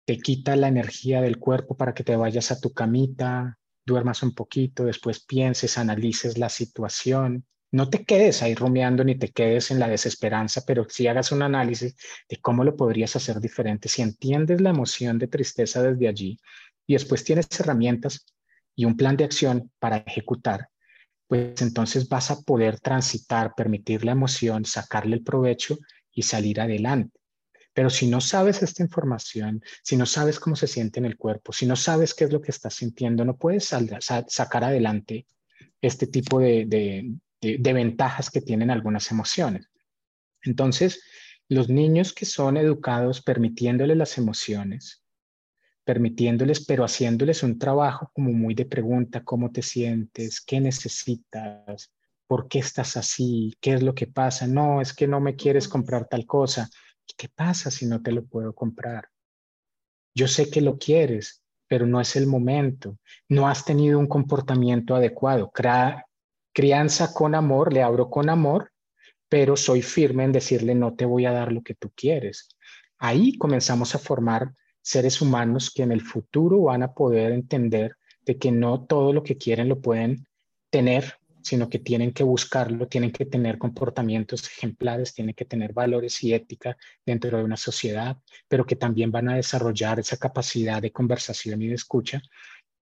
[0.06, 4.34] te quita la energía del cuerpo para que te vayas a tu camita, duermas un
[4.34, 7.46] poquito, después pienses, analices la situación.
[7.72, 11.42] No te quedes ahí rumiando ni te quedes en la desesperanza, pero si hagas un
[11.42, 11.96] análisis
[12.28, 16.38] de cómo lo podrías hacer diferente, si entiendes la emoción de tristeza desde allí
[16.86, 18.26] y después tienes herramientas
[18.76, 20.68] y un plan de acción para ejecutar,
[21.28, 25.78] pues entonces vas a poder transitar, permitir la emoción, sacarle el provecho
[26.12, 27.21] y salir adelante.
[27.74, 31.54] Pero si no sabes esta información, si no sabes cómo se siente en el cuerpo,
[31.54, 33.74] si no sabes qué es lo que estás sintiendo, no puedes
[34.28, 35.26] sacar adelante
[35.82, 39.70] este tipo de, de ventajas que tienen algunas emociones.
[40.44, 41.02] Entonces,
[41.48, 45.04] los niños que son educados permitiéndoles las emociones,
[45.84, 50.42] permitiéndoles, pero haciéndoles un trabajo como muy de pregunta, ¿cómo te sientes?
[50.42, 51.92] ¿Qué necesitas?
[52.28, 53.56] ¿Por qué estás así?
[53.60, 54.48] ¿Qué es lo que pasa?
[54.48, 56.70] No, es que no me quieres comprar tal cosa.
[57.18, 59.10] ¿Qué pasa si no te lo puedo comprar?
[60.14, 62.98] Yo sé que lo quieres, pero no es el momento.
[63.30, 65.52] No has tenido un comportamiento adecuado.
[66.54, 68.72] crianza con amor, le abro con amor,
[69.30, 72.50] pero soy firme en decirle no te voy a dar lo que tú quieres.
[72.98, 77.96] Ahí comenzamos a formar seres humanos que en el futuro van a poder entender
[78.26, 80.28] de que no todo lo que quieren lo pueden
[80.70, 86.24] tener, sino que tienen que buscarlo, tienen que tener comportamientos ejemplares, tienen que tener valores
[86.24, 90.92] y ética dentro de una sociedad, pero que también van a desarrollar esa capacidad de
[90.92, 92.22] conversación y de escucha.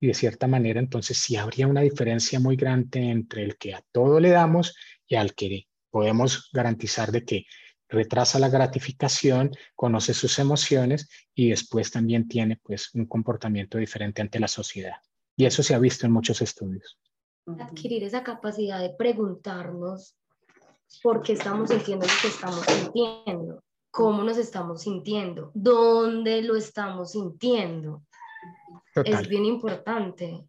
[0.02, 3.84] Y de cierta manera, entonces sí habría una diferencia muy grande entre el que a
[3.92, 4.76] todo le damos
[5.08, 7.46] y al que podemos garantizar de que
[7.90, 14.40] retrasa la gratificación, conoce sus emociones y después también tiene pues un comportamiento diferente ante
[14.40, 14.98] la sociedad.
[15.36, 17.00] Y eso se ha visto en muchos estudios.
[17.60, 20.16] Adquirir esa capacidad de preguntarnos
[21.02, 27.12] por qué estamos sintiendo lo que estamos sintiendo, cómo nos estamos sintiendo, dónde lo estamos
[27.12, 28.04] sintiendo.
[29.06, 30.44] Es bien importante,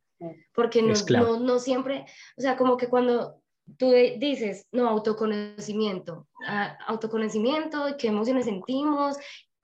[0.55, 3.41] porque no, no, no siempre, o sea, como que cuando
[3.77, 9.17] tú dices, no, autoconocimiento, ah, autoconocimiento, qué emociones sentimos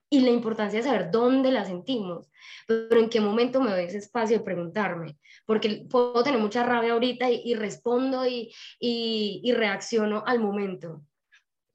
[0.08, 2.30] y la importancia de saber dónde las sentimos,
[2.66, 6.92] pero en qué momento me doy ese espacio de preguntarme, porque puedo tener mucha rabia
[6.92, 11.02] ahorita y, respondo y, y, y, reacciono al momento.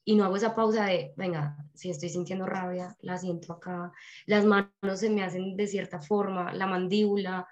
[0.04, 3.92] Y no hago esa pausa de, venga, si estoy sintiendo rabia, la siento acá,
[4.26, 7.48] las manos se me hacen de cierta forma, la mandíbula,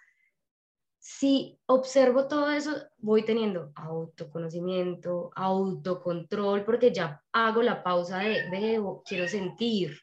[1.00, 9.02] si observo todo eso, voy teniendo autoconocimiento, autocontrol, porque ya hago la pausa de, veo,
[9.06, 9.98] quiero sentir.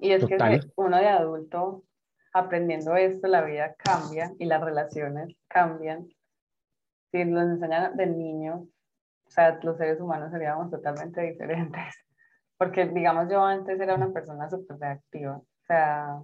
[0.00, 0.36] Y es que
[0.76, 1.84] uno de adulto,
[2.32, 6.08] aprendiendo esto, la vida cambia y las relaciones cambian.
[7.10, 8.66] Si nos enseñan de niño,
[9.26, 11.82] o sea, los seres humanos seríamos totalmente diferentes.
[12.58, 15.36] Porque, digamos, yo antes era una persona súper reactiva.
[15.36, 16.20] O sea,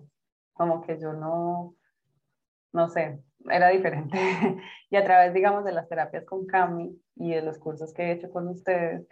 [0.53, 1.75] como que yo no,
[2.73, 4.19] no sé, era diferente.
[4.91, 8.13] y a través, digamos, de las terapias con Cami y de los cursos que he
[8.13, 9.07] hecho con ustedes,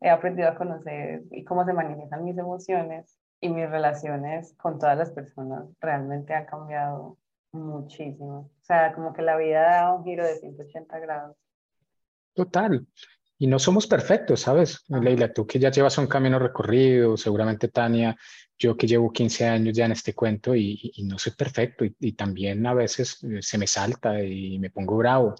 [0.00, 4.96] he aprendido a conocer y cómo se manifiestan mis emociones y mis relaciones con todas
[4.96, 7.18] las personas realmente han cambiado
[7.52, 8.50] muchísimo.
[8.60, 11.36] O sea, como que la vida da un giro de 180 grados.
[12.32, 12.86] Total.
[13.36, 14.82] Y no somos perfectos, ¿sabes?
[14.88, 18.16] Leila, tú que ya llevas un camino recorrido, seguramente Tania
[18.56, 22.64] yo que llevo 15 años ya en este cuento y, no soy perfecto y, también
[22.66, 25.34] a veces eh, se me salta y me pongo bravo,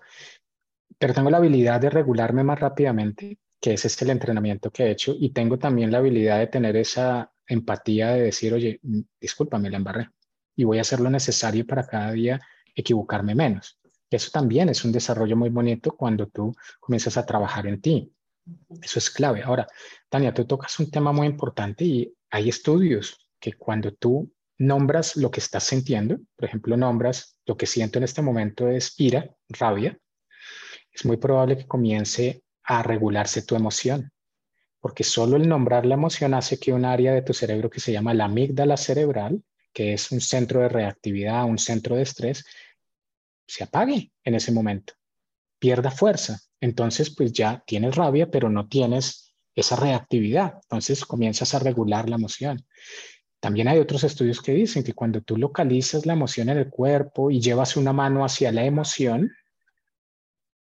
[0.98, 4.90] pero tengo la habilidad de regularme más rápidamente, que ese es el entrenamiento que he
[4.90, 9.70] hecho, y tengo también la habilidad de tener esa empatía de decir, oye, mm, discúlpame,
[9.70, 10.11] la embarré,
[10.57, 12.40] y voy a hacer lo necesario para cada día
[12.74, 13.78] equivocarme menos.
[14.11, 18.12] Eso también es un desarrollo muy bonito cuando tú comienzas a trabajar en ti.
[18.83, 19.42] Eso es clave.
[19.42, 19.66] Ahora,
[20.09, 25.30] Tania, tú tocas un tema muy importante y hay estudios que cuando tú nombras lo
[25.30, 29.98] que estás sintiendo, por ejemplo, nombras lo que siento en este momento es ira, rabia,
[30.92, 34.12] es muy probable que comience a regularse tu emoción,
[34.84, 37.90] porque solo el nombrar la emoción hace que un área de tu cerebro que se
[37.90, 39.42] llama la amígdala cerebral,
[39.72, 42.44] que es un centro de reactividad, un centro de estrés,
[43.46, 44.92] se apague en ese momento,
[45.58, 46.38] pierda fuerza.
[46.60, 50.58] Entonces, pues ya tienes rabia, pero no tienes esa reactividad.
[50.64, 52.66] Entonces comienzas a regular la emoción.
[53.40, 57.30] También hay otros estudios que dicen que cuando tú localizas la emoción en el cuerpo
[57.30, 59.32] y llevas una mano hacia la emoción,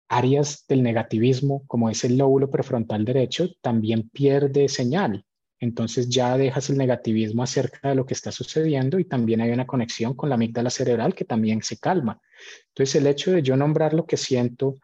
[0.09, 5.25] áreas del negativismo, como es el lóbulo prefrontal derecho, también pierde señal.
[5.59, 9.65] Entonces ya dejas el negativismo acerca de lo que está sucediendo y también hay una
[9.65, 12.19] conexión con la amígdala cerebral que también se calma.
[12.67, 14.77] Entonces el hecho de yo nombrar lo que siento,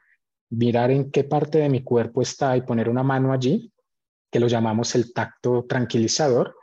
[0.50, 3.74] mirar en qué parte de mi cuerpo está y poner una mano allí,
[4.32, 6.56] que lo llamamos el tacto tranquilizador,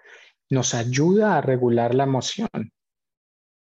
[0.48, 2.48] nos ayuda a regular la emoción.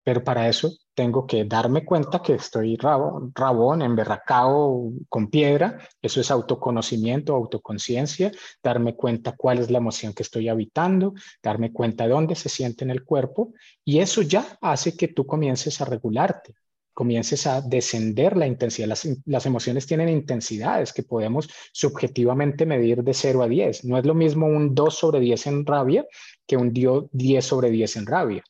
[0.04, 5.78] Pero para eso tengo que darme cuenta que estoy rabón, rabón, emberracado con piedra.
[6.02, 8.30] Eso es autoconocimiento, autoconciencia.
[8.62, 12.84] Darme cuenta cuál es la emoción que estoy habitando, darme cuenta de dónde se siente
[12.84, 13.54] en el cuerpo.
[13.82, 16.54] Y eso ya hace que tú comiences a regularte
[16.92, 18.88] comiences a descender la intensidad.
[19.24, 23.84] Las, emociones tienen intensidades que podemos subjetivamente medir de 0 a 10.
[23.86, 26.04] No es lo mismo un 2 sobre 10 en rabia
[26.46, 28.44] que un 10 sobre 10 en rabia.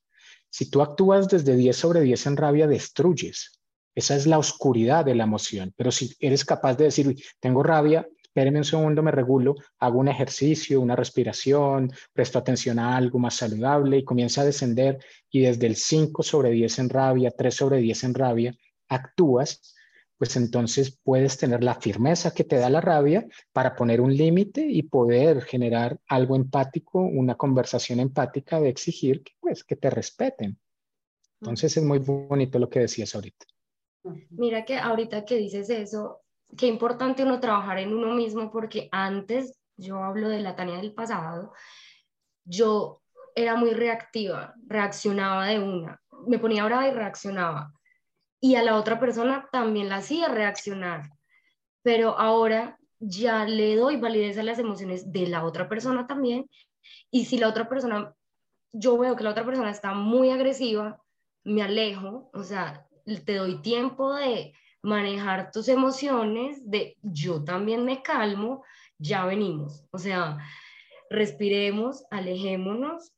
[0.50, 3.60] Si tú actúas desde 10 sobre 10 en rabia, destruyes.
[3.94, 5.72] Esa es la oscuridad de la emoción.
[5.76, 10.08] Pero si eres capaz de decir, tengo rabia, espéreme un segundo, me regulo, hago un
[10.08, 14.98] ejercicio, una respiración, presto atención a algo más saludable y comienza a descender
[15.30, 18.54] y desde el 5 sobre 10 en rabia, 3 sobre 10 en rabia,
[18.88, 19.74] actúas,
[20.20, 24.60] pues entonces puedes tener la firmeza que te da la rabia para poner un límite
[24.60, 30.58] y poder generar algo empático, una conversación empática de exigir que, pues, que te respeten.
[31.40, 33.46] Entonces es muy bonito lo que decías ahorita.
[34.28, 36.20] Mira que ahorita que dices eso,
[36.54, 40.92] qué importante uno trabajar en uno mismo porque antes, yo hablo de la Tania del
[40.92, 41.54] pasado,
[42.44, 43.00] yo
[43.34, 47.72] era muy reactiva, reaccionaba de una, me ponía brava y reaccionaba.
[48.40, 51.10] Y a la otra persona también la hacía reaccionar.
[51.82, 56.48] Pero ahora ya le doy validez a las emociones de la otra persona también.
[57.10, 58.14] Y si la otra persona,
[58.72, 61.02] yo veo que la otra persona está muy agresiva,
[61.44, 62.86] me alejo, o sea,
[63.24, 68.64] te doy tiempo de manejar tus emociones, de yo también me calmo,
[68.98, 69.84] ya venimos.
[69.90, 70.38] O sea,
[71.08, 73.12] respiremos, alejémonos,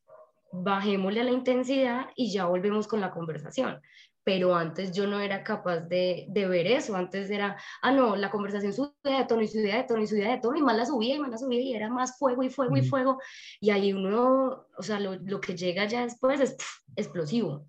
[0.51, 3.81] bajémosle a la intensidad y ya volvemos con la conversación.
[4.25, 6.95] Pero antes yo no era capaz de, ver eso.
[6.95, 10.31] Antes era, ah, no, la conversación subía de tono y subía de tono y subía
[10.31, 12.49] de tono y más la subía y más la subía y era más fuego y
[12.49, 13.19] fuego y fuego.
[13.59, 16.55] Y ahí uno, o sea, lo, que llega ya después es
[16.95, 17.67] explosivo.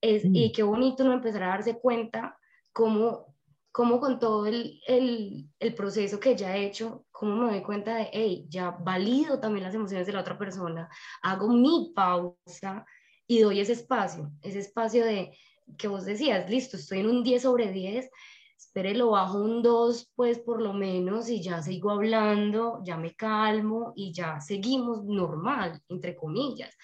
[0.00, 0.52] Es, Y mm.
[0.52, 2.38] qué bonito no empezar a darse cuenta
[2.72, 3.34] cómo,
[3.70, 7.96] cómo con todo el, el, el, proceso que ya he hecho, cómo me doy cuenta
[7.96, 10.88] de, hey, ya valido también las emociones de la otra persona,
[11.22, 12.86] hago mi pausa
[13.26, 15.36] y doy ese espacio, ese espacio de
[15.76, 18.10] que vos decías, listo, estoy en un 10 sobre 10,
[18.56, 23.14] espere, lo bajo un 2, pues por lo menos, y ya sigo hablando, ya me
[23.14, 26.76] calmo y ya seguimos normal, entre comillas.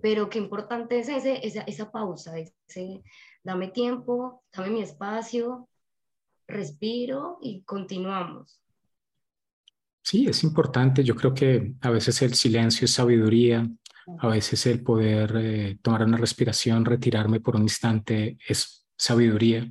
[0.00, 3.02] Pero qué importante es ese, esa, esa pausa, ese,
[3.42, 5.68] dame tiempo, dame mi espacio,
[6.46, 8.62] respiro y continuamos.
[10.02, 11.04] Sí, es importante.
[11.04, 13.68] Yo creo que a veces el silencio es sabiduría,
[14.18, 19.70] a veces el poder eh, tomar una respiración, retirarme por un instante es sabiduría.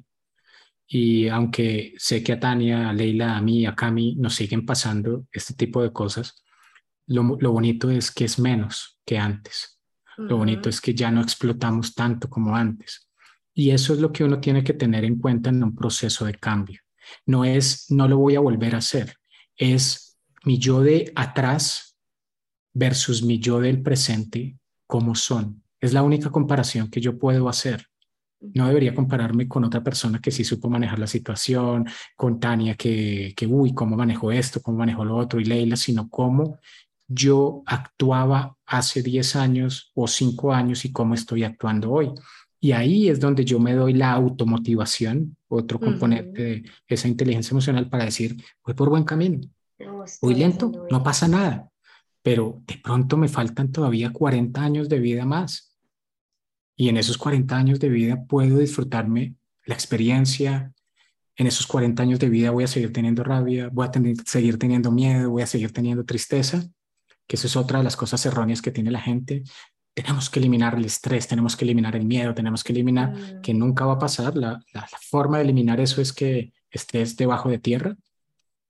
[0.88, 5.26] Y aunque sé que a Tania, a Leila, a mí, a Cami nos siguen pasando
[5.32, 6.44] este tipo de cosas,
[7.08, 9.80] lo, bonito es que es menos que antes.
[10.18, 13.10] Lo bonito es que ya no explotamos tanto como antes.
[13.54, 16.36] Y eso es lo que uno tiene que tener en cuenta en un proceso de
[16.36, 16.82] cambio.
[17.26, 19.16] No es, no lo voy a volver a hacer,
[19.56, 21.91] es mi yo de atrás
[22.74, 24.58] versus mi yo del presente,
[24.88, 25.64] como son.
[25.80, 27.88] Es la única comparación que yo puedo hacer.
[28.40, 33.34] No debería compararme con otra persona que sí supo manejar la situación, con Tania que,
[33.36, 36.60] que uy, cómo manejó esto, cómo manejó lo otro, y Leila, sino cómo
[37.08, 42.12] yo actuaba hace 10 años o 5 años y cómo estoy actuando hoy.
[42.60, 47.90] Y ahí es donde yo me doy la automotivación, otro componente de esa inteligencia emocional
[47.90, 49.42] para decir, voy por buen camino,
[50.22, 51.71] voy lento, no pasa nada,
[52.22, 55.78] pero de pronto me faltan todavía 40 años de vida más.
[56.76, 60.74] Y en esos 40 años de vida puedo disfrutarme la experiencia.
[61.36, 64.92] En esos 40 años de vida voy a seguir teniendo rabia, voy a seguir teniendo
[64.92, 66.64] miedo, voy a seguir teniendo tristeza,
[67.28, 69.44] que eso es otra de las cosas erróneas que tiene la gente
[69.94, 73.42] tenemos que eliminar el estrés, tenemos que eliminar el miedo, tenemos que eliminar, mm.
[73.42, 74.36] que nunca va a pasar.
[74.38, 77.96] La, la, forma de eliminar eso es que estés debajo de tierra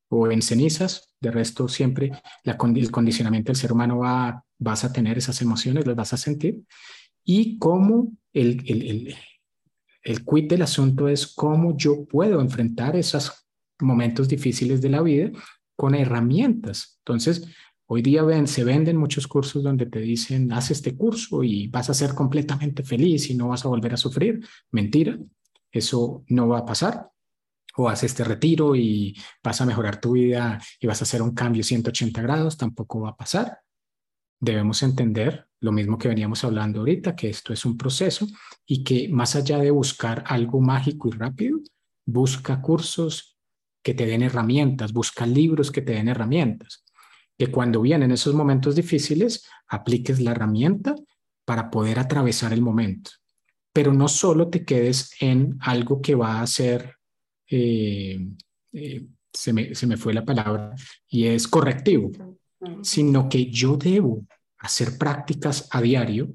[0.10, 1.11] o en cenizas.
[1.22, 2.12] De resto, siempre
[2.44, 6.18] la, el condicionamiento del ser humano va, vas a tener esas emociones, las vas a
[6.18, 6.64] sentir.
[7.24, 9.16] Y cómo el, el, el,
[10.04, 13.46] el quid del asunto es cómo yo puedo enfrentar esos
[13.80, 15.32] momentos difíciles de la vida
[15.76, 17.00] con herramientas.
[17.00, 17.48] Entonces,
[17.86, 21.90] hoy día ven, se venden muchos cursos donde te dicen, haz este curso y vas
[21.90, 24.46] a ser completamente feliz y no vas a volver a sufrir.
[24.72, 25.18] Mentira,
[25.72, 27.10] eso no va a pasar.
[27.78, 31.34] O haz este retiro y vas a mejorar tu vida y vas a hacer un
[31.34, 33.60] cambio 180 grados, tampoco va a pasar.
[34.40, 38.28] Debemos entender lo mismo que veníamos hablando ahorita, que esto es un proceso
[38.66, 41.60] y que más allá de buscar algo mágico y rápido,
[42.06, 43.38] busca cursos
[43.84, 46.84] que te den herramientas, busca libros que te den herramientas,
[47.38, 50.96] que cuando vienen esos momentos difíciles, apliques la herramienta
[51.46, 53.12] para poder atravesar el momento.
[53.74, 56.96] Pero no solo te quedes en algo que va a ser,
[57.52, 58.18] eh,
[58.72, 60.74] eh, se, me, se me fue la palabra,
[61.08, 62.12] y es correctivo,
[62.82, 64.26] sino que yo debo
[64.60, 66.34] hacer prácticas a diario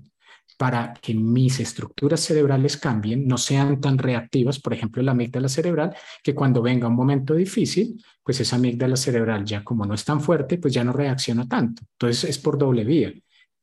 [0.58, 5.94] para que mis estructuras cerebrales cambien, no sean tan reactivas, por ejemplo, la amígdala cerebral,
[6.22, 10.20] que cuando venga un momento difícil, pues esa amígdala cerebral ya como no es tan
[10.20, 11.82] fuerte, pues ya no reacciona tanto.
[11.92, 13.12] Entonces es por doble vía.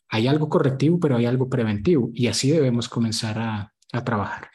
[0.09, 4.49] Hay algo correctivo, pero hay algo preventivo y así debemos comenzar a, a trabajar.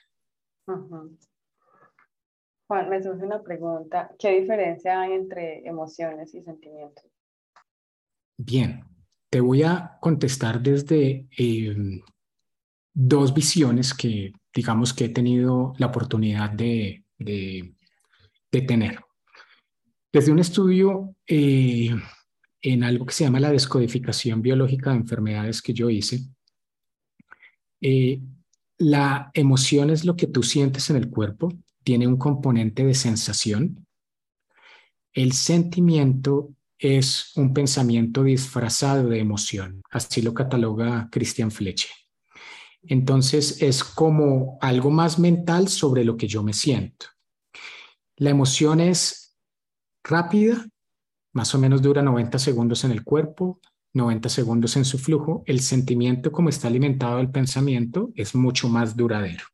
[2.69, 4.15] Juan, me surge una pregunta.
[4.19, 7.05] ¿Qué diferencia hay entre emociones y sentimientos?
[8.37, 8.85] Bien,
[9.31, 11.75] te voy a contestar desde eh,
[12.93, 17.75] dos visiones que digamos que he tenido la oportunidad de, de,
[18.51, 18.99] tener.
[20.13, 21.91] Desde un estudio eh,
[22.61, 26.21] en algo que se llama la descodificación biológica de enfermedades que yo hice,
[27.81, 28.21] eh,
[28.79, 31.53] la emoción es lo que tú sientes en el cuerpo,
[31.89, 33.87] tiene un componente de sensación.
[35.15, 41.89] El sentimiento es un pensamiento disfrazado de emoción, así lo cataloga Christian Fleche.
[42.83, 47.07] Entonces es como algo más mental sobre lo que yo me siento.
[48.17, 49.39] La emoción es
[50.05, 50.69] rápida,
[51.33, 53.63] más o menos dura 90 segundos en el cuerpo,
[53.95, 55.43] 90 segundos en su flujo.
[55.47, 59.45] El sentimiento, como está alimentado del pensamiento, es mucho más duradero.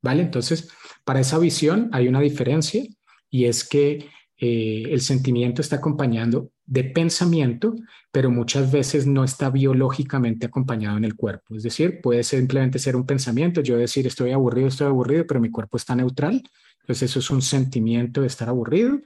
[0.00, 0.22] ¿Vale?
[0.22, 0.70] Entonces,
[1.04, 2.82] para esa visión hay una diferencia
[3.30, 7.74] y es que eh, el sentimiento está acompañando de pensamiento,
[8.10, 11.54] pero muchas veces no está biológicamente acompañado en el cuerpo.
[11.54, 15.50] Es decir, puede simplemente ser un pensamiento, yo decir estoy aburrido, estoy aburrido, pero mi
[15.50, 16.42] cuerpo está neutral.
[16.80, 19.00] Entonces eso es un sentimiento de estar aburrido,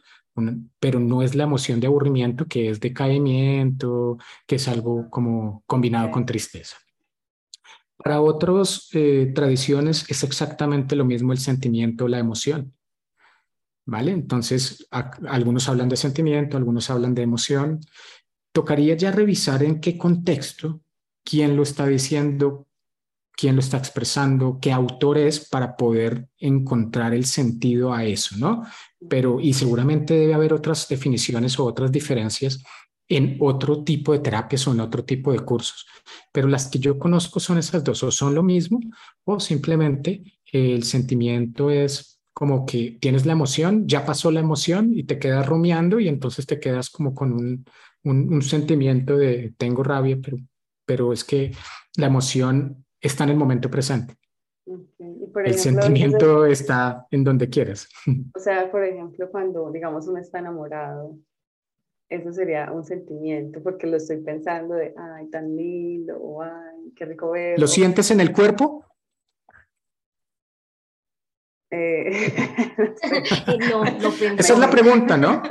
[0.81, 6.11] pero no es la emoción de aburrimiento que es decaimiento, que es algo como combinado
[6.11, 6.77] con tristeza.
[7.99, 12.73] Para otras eh, tradiciones es exactamente lo mismo el sentimiento, la emoción.
[13.89, 14.13] ¿vale?
[14.13, 17.81] Entonces, algunos hablan de sentimiento, algunos hablan de emoción.
[18.53, 20.83] Tocaría ya revisar en qué contexto,
[21.25, 22.67] quién lo está diciendo,
[23.33, 28.63] quién lo está expresando, qué autor es para poder encontrar el sentido a eso, ¿no?
[29.09, 32.63] Pero, y seguramente debe haber otras definiciones o otras diferencias
[33.09, 35.87] en otro tipo de terapias o en otro tipo de cursos.
[36.33, 38.81] Pero las que yo conozco son esas dos, o son lo mismo,
[39.25, 45.05] o simplemente el sentimiento es como que tienes la emoción, ya pasó la emoción y
[45.05, 47.65] te quedas rumiando y entonces te quedas como con un,
[48.05, 50.37] un, sentimiento de tengo rabia, pero,
[50.87, 51.51] pero es que
[51.97, 54.15] la emoción está en el momento presente.
[55.45, 57.89] el sentimiento está en donde quieres.
[58.37, 61.19] O sea, por ejemplo, cuando digamos uno está enamorado,
[62.09, 67.05] eso sería un sentimiento, porque lo estoy pensando de, ay, tan lindo, o ay, qué
[67.05, 67.59] rico ver.
[67.59, 68.85] ¿Lo sientes en el cuerpo?
[71.71, 72.11] Eh,
[74.39, 75.43] Esa es la pregunta, ¿no?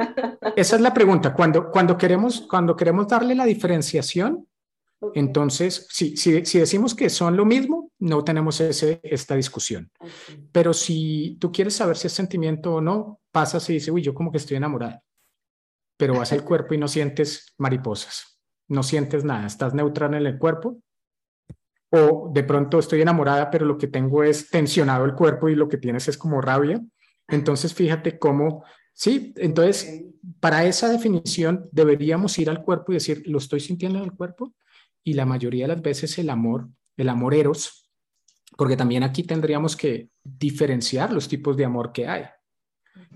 [0.56, 1.34] Esa es la pregunta.
[1.34, 4.48] Cuando, cuando, queremos, cuando queremos darle la diferenciación,
[5.14, 9.92] entonces, si, si, si, decimos que son lo mismo, no tenemos ese, esta discusión.
[10.52, 14.16] Pero si tú quieres saber si es sentimiento o no, pasas y dices, uy, yo
[14.16, 15.04] como que estoy enamorada.
[15.98, 20.38] Pero vas al cuerpo y no sientes mariposas, no sientes nada, estás neutral en el
[20.38, 20.82] cuerpo
[21.90, 25.68] o de pronto estoy enamorada, pero lo que tengo es tensionado el cuerpo y lo
[25.68, 26.82] que tienes es como rabia.
[27.28, 30.06] Entonces, fíjate cómo, sí, entonces,
[30.40, 34.54] para esa definición deberíamos ir al cuerpo y decir, lo estoy sintiendo en el cuerpo
[35.04, 36.68] y la mayoría de las veces el amor,
[36.98, 37.90] el amor eros,
[38.58, 42.24] porque también aquí tendríamos que diferenciar los tipos de amor que hay.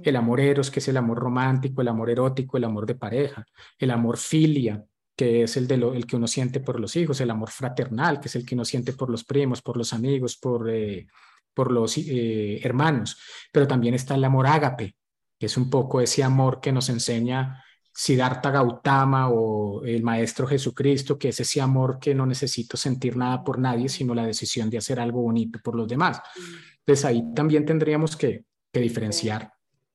[0.04, 3.46] El amor eros, que es el amor romántico, el amor erótico, el amor de pareja,
[3.78, 4.84] el amor filia,
[5.16, 8.20] que es el, de lo, el que uno siente por los hijos, el amor fraternal,
[8.20, 11.08] que es el que uno siente por los primos, por los amigos, por, eh,
[11.54, 13.20] por los eh, hermanos,
[13.52, 14.96] pero también está el amor ágape,
[15.38, 17.64] que es un poco ese amor que nos enseña
[17.94, 23.44] Siddhartha Gautama o el Maestro Jesucristo, que es ese amor que no necesito sentir nada
[23.44, 26.22] por nadie, sino la decisión de hacer algo bonito por los demás.
[26.80, 29.52] Entonces ahí también tendríamos que, que diferenciar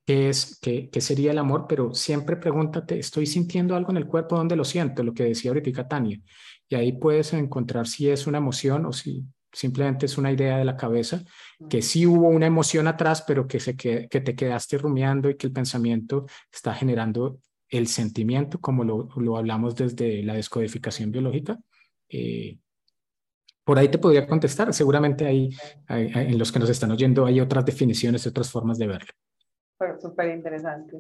[0.07, 4.07] qué es, qué, qué, sería el amor, pero siempre pregúntate, ¿estoy sintiendo algo en el
[4.07, 4.37] cuerpo?
[4.37, 5.03] ¿Dónde lo siento?
[5.03, 6.21] Lo que decía ahorita Tania.
[6.69, 10.65] Y ahí puedes encontrar si es una emoción o si simplemente es una idea de
[10.65, 11.25] la cabeza,
[11.71, 15.37] que sí hubo una emoción atrás, pero que, se que, que te quedaste rumiando y
[15.37, 17.39] que el pensamiento está generando
[17.69, 21.59] el sentimiento, como lo, lo hablamos desde la descodificación biológica.
[22.09, 22.59] Eh,
[23.65, 24.73] por ahí te podría contestar.
[24.75, 25.51] Seguramente ahí,
[25.89, 29.13] en los que nos están oyendo hay otras definiciones, otras formas de verlo.
[30.01, 30.99] Súper interesante.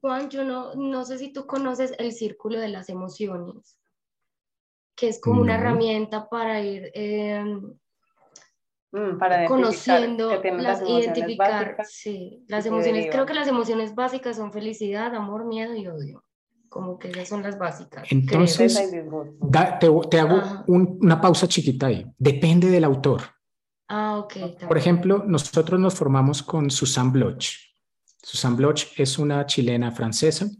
[0.00, 3.78] Juan, yo no, no sé si tú conoces el círculo de las emociones,
[4.94, 6.90] que es como una herramienta para ir
[8.92, 15.14] mm, para conociendo, las, identificar, sí, las emociones, creo que las emociones básicas son felicidad,
[15.14, 16.26] amor, miedo y odio
[16.76, 18.06] como que esas son las básicas.
[18.10, 18.74] Entonces,
[20.10, 22.06] te, hago una pausa chiquita ahí.
[22.18, 23.22] Depende del autor.
[23.88, 24.66] Ah, ok.
[24.68, 27.65] Por ejemplo, nosotros nos formamos con Susan Bloch.
[28.26, 30.50] Susan Bloch es una chilena francesa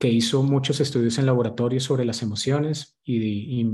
[0.00, 3.68] que hizo muchos estudios en laboratorio sobre las emociones y,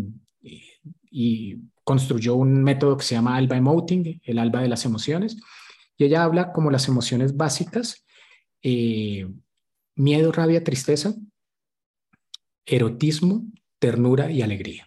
[1.84, 5.38] construyó un método que se llama ALBA Emoting, el ALBA de las emociones.
[5.96, 8.04] Y ella habla como las emociones básicas,
[8.62, 9.26] eh,
[9.94, 11.14] miedo, rabia, tristeza,
[12.66, 13.46] erotismo,
[13.78, 14.86] ternura y alegría.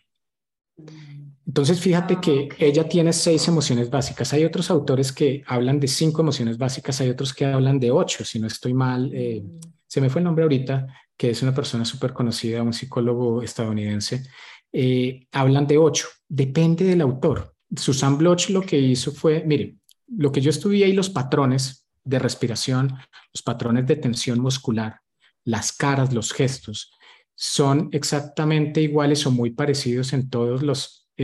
[1.51, 4.31] Entonces, fíjate que ah, ella tiene seis emociones básicas.
[4.31, 8.23] Hay otros autores que hablan de cinco emociones básicas, hay otros que hablan de ocho,
[8.23, 9.11] si no estoy mal.
[9.13, 9.59] Eh, mm.
[9.85, 10.87] se me fue el nombre ahorita,
[11.17, 14.23] que es una persona súper conocida, un psicólogo estadounidense.
[14.71, 17.53] Eh, hablan de ocho, depende del autor.
[17.75, 19.75] Susan Bloch lo que hizo fue, mire,
[20.07, 22.95] lo que yo estudié y los patrones de respiración,
[23.33, 25.01] los patrones de tensión muscular,
[25.43, 26.93] las caras, los gestos,
[27.35, 30.63] son exactamente iguales o muy parecidos en todas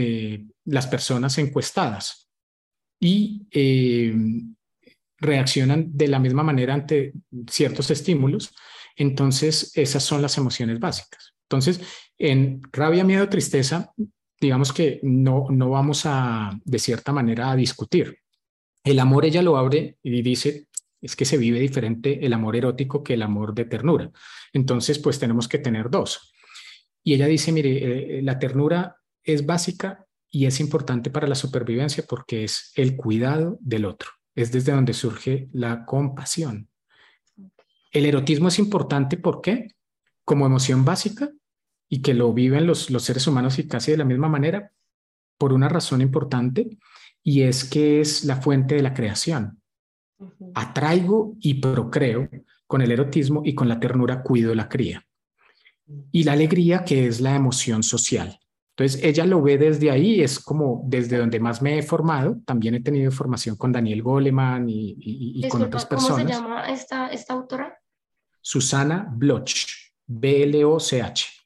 [0.00, 2.30] eh, las personas encuestadas
[3.00, 4.14] y eh,
[5.16, 7.14] reaccionan de la misma manera ante
[7.50, 8.54] ciertos estímulos.
[8.94, 11.34] Entonces, esas son las emociones básicas.
[11.48, 11.80] Entonces,
[12.16, 13.92] en rabia, miedo, tristeza,
[14.40, 18.18] digamos que no, no vamos a, de cierta manera, a discutir.
[18.84, 20.68] El amor ella lo abre y dice,
[21.02, 24.12] es que se vive diferente el amor erótico que el amor de ternura.
[24.52, 26.32] Entonces, pues tenemos que tener dos.
[27.02, 28.97] Y ella dice, mire, eh, la ternura
[29.32, 34.10] es básica y es importante para la supervivencia porque es el cuidado del otro.
[34.34, 36.68] Es desde donde surge la compasión.
[37.90, 39.68] El erotismo es importante porque
[40.24, 41.30] como emoción básica
[41.88, 44.72] y que lo viven los, los seres humanos y casi de la misma manera
[45.38, 46.78] por una razón importante
[47.22, 49.62] y es que es la fuente de la creación.
[50.54, 52.28] Atraigo y procreo
[52.66, 55.06] con el erotismo y con la ternura cuido la cría.
[56.12, 58.38] Y la alegría, que es la emoción social.
[58.78, 62.38] Entonces, ella lo ve desde ahí, es como desde donde más me he formado.
[62.44, 66.22] También he tenido formación con Daniel Goleman y, con otras personas.
[66.22, 67.76] ¿Cómo se llama esta, esta autora?
[68.40, 69.66] Susana Bloch,
[70.06, 71.37] B-L-O-C-H.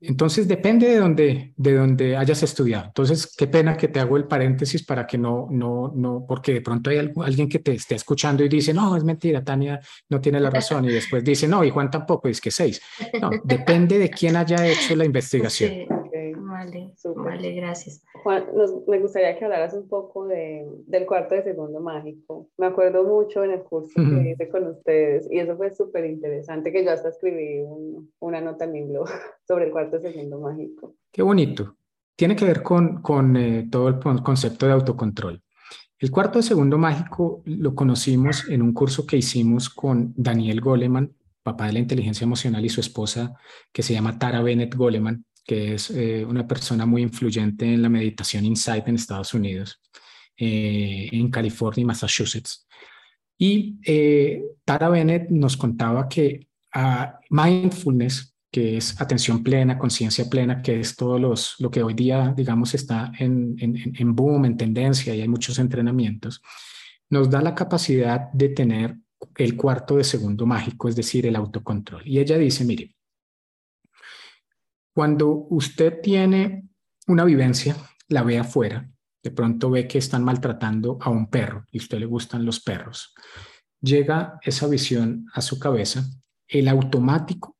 [0.00, 2.86] Entonces depende de donde, de donde hayas estudiado.
[2.86, 6.60] Entonces, qué pena que te hago el paréntesis para que no, no, no, porque de
[6.60, 10.40] pronto hay alguien que te esté escuchando y dice, no, es mentira, Tania no tiene
[10.40, 10.84] la razón.
[10.84, 12.80] Y después dice, no, y Juan tampoco, es que seis.
[13.20, 15.97] No, depende de quién haya hecho la investigación.
[16.58, 18.02] Vale, vale, gracias.
[18.24, 18.46] Juan,
[18.88, 22.50] me gustaría que hablaras un poco de, del cuarto de segundo mágico.
[22.58, 26.72] Me acuerdo mucho en el curso que hice con ustedes y eso fue súper interesante,
[26.72, 27.62] que yo hasta escribí
[28.18, 29.06] una nota en mi blog
[29.46, 30.96] sobre el cuarto de segundo mágico.
[31.12, 31.76] Qué bonito.
[32.16, 35.40] Tiene que ver con, con eh, todo el concepto de autocontrol.
[36.00, 41.14] El cuarto de segundo mágico lo conocimos en un curso que hicimos con Daniel Goleman,
[41.44, 43.36] papá de la inteligencia emocional, y su esposa,
[43.72, 47.88] que se llama Tara Bennett Goleman que es eh, una persona muy influyente en la
[47.88, 49.80] meditación Insight en Estados Unidos,
[50.36, 52.68] eh, en California y Massachusetts.
[53.38, 56.46] Y eh, Tara Bennett nos contaba que
[57.30, 62.34] mindfulness, que es atención plena, conciencia plena, que es todo los, lo que hoy día,
[62.36, 66.42] digamos, está en, en, en boom, en tendencia y hay muchos entrenamientos,
[67.08, 68.98] nos da la capacidad de tener
[69.36, 72.02] el cuarto de segundo mágico, es decir, el autocontrol.
[72.06, 72.97] Y ella dice, mire,
[74.98, 76.68] cuando usted tiene
[77.06, 77.76] una vivencia,
[78.08, 78.90] la ve afuera,
[79.22, 82.58] de pronto ve que están maltratando a un perro y a usted le gustan los
[82.58, 83.14] perros.
[83.80, 86.02] Llega esa visión a su cabeza,
[86.48, 87.56] el automático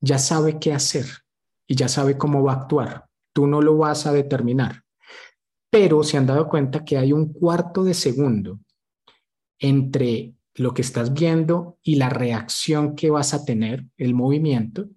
[0.00, 1.06] ya sabe qué hacer
[1.64, 3.06] y ya sabe cómo va a actuar.
[3.32, 4.82] Tú no lo vas a determinar,
[5.70, 8.58] pero se han dado cuenta que hay un cuarto de segundo
[9.60, 14.88] entre lo que estás viendo y la reacción que vas a tener, el movimiento,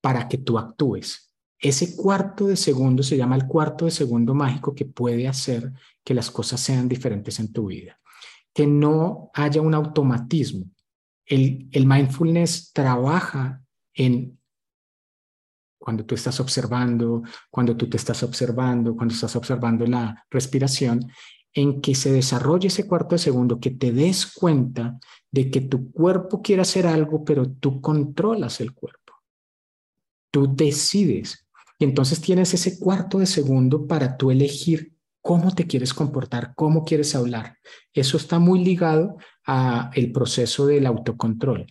[0.00, 1.28] para que tú actúes.
[1.58, 5.72] Ese cuarto de segundo se llama el cuarto de segundo mágico que puede hacer
[6.04, 7.98] que las cosas sean diferentes en tu vida.
[8.54, 10.64] que no haya un automatismo.
[11.24, 13.62] El, mindfulness trabaja
[13.94, 14.36] en
[15.78, 21.08] cuando tú estás observando, cuando tú te estás observando, cuando estás observando la respiración,
[21.52, 24.98] en que se desarrolle ese cuarto de segundo, que te des cuenta
[25.30, 28.97] de que tu cuerpo quiere hacer algo, pero tú controlas el cuerpo.
[30.38, 31.48] Tú decides.
[31.80, 36.84] Y entonces tienes ese cuarto de segundo para tú elegir cómo te quieres comportar, cómo
[36.84, 37.56] quieres hablar.
[37.92, 41.66] Eso está muy ligado a el proceso del autocontrol.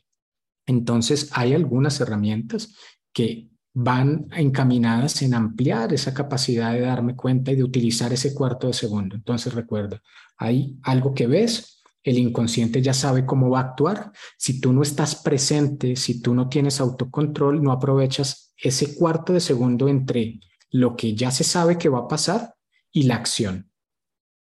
[0.65, 2.75] Entonces hay algunas herramientas
[3.13, 8.67] que van encaminadas en ampliar esa capacidad de darme cuenta y de utilizar ese cuarto
[8.67, 9.15] de segundo.
[9.15, 10.01] Entonces recuerda,
[10.37, 14.11] hay algo que ves, el inconsciente ya sabe cómo va a actuar.
[14.37, 19.39] Si tú no estás presente, si tú no tienes autocontrol, no aprovechas ese cuarto de
[19.39, 20.39] segundo entre
[20.69, 22.55] lo que ya se sabe que va a pasar
[22.91, 23.71] y la acción.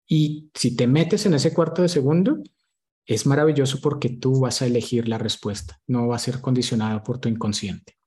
[0.06, 2.38] Y si te metes en ese cuarto de segundo,
[3.04, 7.18] es maravilloso porque tú vas a elegir la respuesta, no va a ser condicionado por
[7.18, 7.97] tu inconsciente.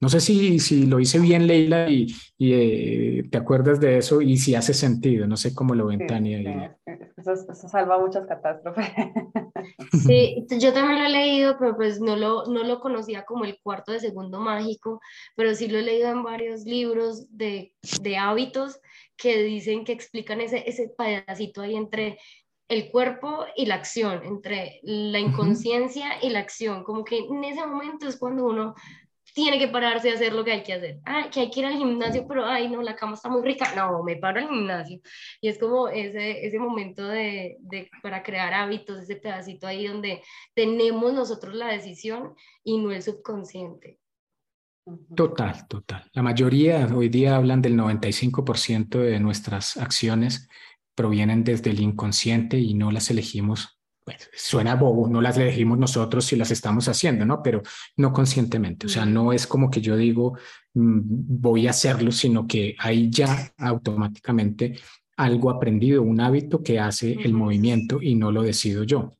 [0.00, 4.36] No sé si, si lo hice bien, Leila, y, eh, te acuerdas de eso y
[4.36, 5.26] si hace sentido.
[5.26, 6.76] No sé cómo lo ven, Tania.
[7.16, 8.86] Eso, eso, salva muchas catástrofes.
[10.06, 13.58] Sí, yo también lo he leído, pero pues no lo, no lo conocía como el
[13.60, 15.00] cuarto de segundo mágico,
[15.34, 18.80] pero sí lo he leído en varios libros de, de hábitos
[19.16, 22.18] que dicen que explican ese, ese pedacito ahí entre
[22.68, 27.64] el cuerpo y la acción, entre la inconsciencia y la acción, como que en ese
[27.64, 28.74] momento es cuando uno
[29.36, 30.98] tiene que pararse a hacer lo que hay que hacer.
[31.04, 33.70] Ah, que hay que ir al gimnasio, pero ay, no, la cama está muy rica.
[33.76, 34.98] No, me paro al gimnasio.
[35.42, 40.22] Y es como ese, ese momento de, de, para crear hábitos, ese pedacito ahí donde
[40.54, 42.34] tenemos nosotros la decisión
[42.64, 43.98] y no el subconsciente.
[45.14, 46.08] Total, total.
[46.14, 50.48] La mayoría hoy día hablan del 95% de nuestras acciones
[50.94, 53.75] provienen desde el inconsciente y no las elegimos
[54.06, 57.42] pues, suena bobo, no las elegimos nosotros si las estamos haciendo, ¿no?
[57.42, 57.62] Pero
[57.96, 60.38] no conscientemente, o sea, no es como que yo digo,
[60.74, 61.00] mm,
[61.40, 64.78] voy a hacerlo, sino que hay ya automáticamente
[65.16, 69.10] algo aprendido, un hábito que hace el movimiento y no lo decido yo.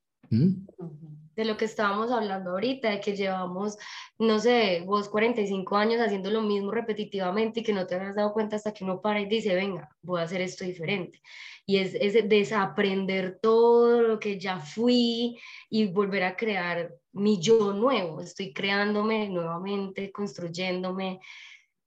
[1.36, 3.76] De lo que estábamos hablando ahorita, de que llevamos,
[4.18, 8.32] no sé, vos 45 años haciendo lo mismo repetitivamente y que no te habías dado
[8.32, 11.20] cuenta hasta que uno para y dice, venga, voy a hacer esto diferente
[11.66, 15.36] y es, es desaprender todo lo que ya fui
[15.68, 18.20] y volver a crear mi yo nuevo.
[18.20, 21.20] Estoy creándome nuevamente, construyéndome,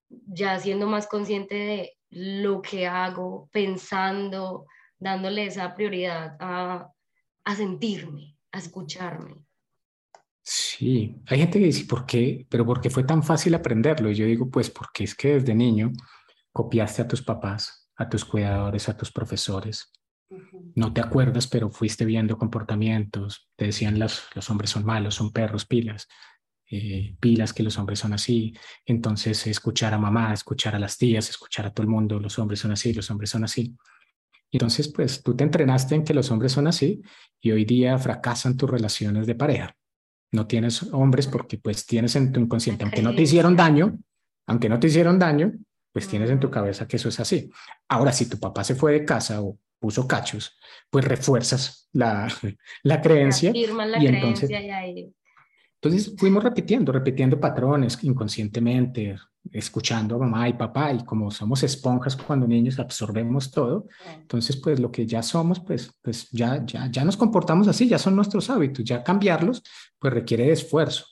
[0.10, 4.66] ya siendo más consciente de lo que hago, pensando,
[4.98, 6.92] dándole esa prioridad a,
[7.46, 9.46] a sentirme, a escucharme.
[10.42, 12.48] Sí, hay gente que dice, ¿por qué?
[12.50, 14.10] Pero ¿por qué fue tan fácil aprenderlo?
[14.10, 15.92] Y yo digo, pues porque es que desde niño
[16.52, 19.92] copiaste a tus papás, a tus cuidadores, a tus profesores.
[20.76, 23.50] No te acuerdas, pero fuiste viendo comportamientos.
[23.56, 26.08] Te decían los, los hombres son malos, son perros, pilas.
[26.72, 28.56] Eh, pilas que los hombres son así.
[28.86, 32.60] Entonces, escuchar a mamá, escuchar a las tías, escuchar a todo el mundo, los hombres
[32.60, 33.76] son así, los hombres son así.
[34.52, 37.02] Entonces, pues tú te entrenaste en que los hombres son así
[37.40, 39.76] y hoy día fracasan tus relaciones de pareja.
[40.32, 43.98] No tienes hombres porque pues tienes en tu inconsciente, aunque no te hicieron daño,
[44.48, 45.54] aunque no te hicieron daño,
[45.92, 47.50] pues tienes en tu cabeza que eso es así.
[47.88, 50.58] Ahora, si tu papá se fue de casa o puso cachos,
[50.90, 52.28] pues refuerzas la,
[52.84, 53.52] la creencia.
[53.54, 54.50] La y entonces,
[55.82, 59.16] entonces fuimos repitiendo, repitiendo patrones inconscientemente,
[59.50, 64.78] escuchando a mamá y papá y como somos esponjas cuando niños absorbemos todo, entonces pues
[64.82, 68.50] lo que ya somos, pues, pues ya, ya, ya nos comportamos así, ya son nuestros
[68.50, 69.64] hábitos, ya cambiarlos
[69.98, 71.06] pues requiere de esfuerzo.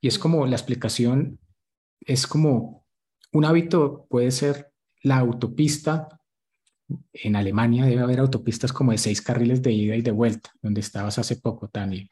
[0.00, 1.40] Y es como la explicación,
[2.00, 2.84] es como
[3.32, 4.70] un hábito puede ser
[5.02, 6.08] la autopista.
[7.12, 10.82] En Alemania debe haber autopistas como de seis carriles de ida y de vuelta, donde
[10.82, 12.08] estabas hace poco, Tania.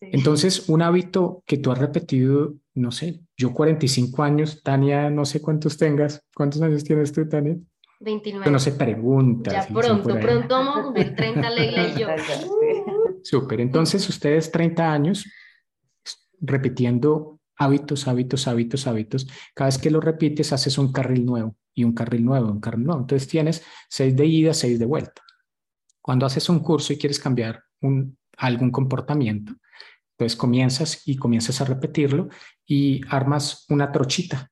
[0.00, 5.40] Entonces, un hábito que tú has repetido, no sé, yo 45 años, Tania, no sé
[5.40, 6.22] cuántos tengas.
[6.34, 7.56] ¿Cuántos años tienes tú, Tania?
[8.00, 8.50] 29.
[8.50, 9.52] No se pregunta.
[9.52, 12.08] Ya pronto, pronto vamos a cumplir 30, Leila y yo.
[13.22, 15.26] Súper, entonces ustedes 30 años
[16.40, 19.26] repitiendo hábitos, hábitos, hábitos, hábitos.
[19.54, 22.84] Cada vez que lo repites, haces un carril nuevo y un carril nuevo, un carril
[22.84, 23.00] nuevo.
[23.00, 25.22] Entonces tienes seis de ida, seis de vuelta.
[26.00, 29.54] Cuando haces un curso y quieres cambiar un, algún comportamiento,
[30.16, 32.28] entonces comienzas y comienzas a repetirlo
[32.64, 34.50] y armas una trochita,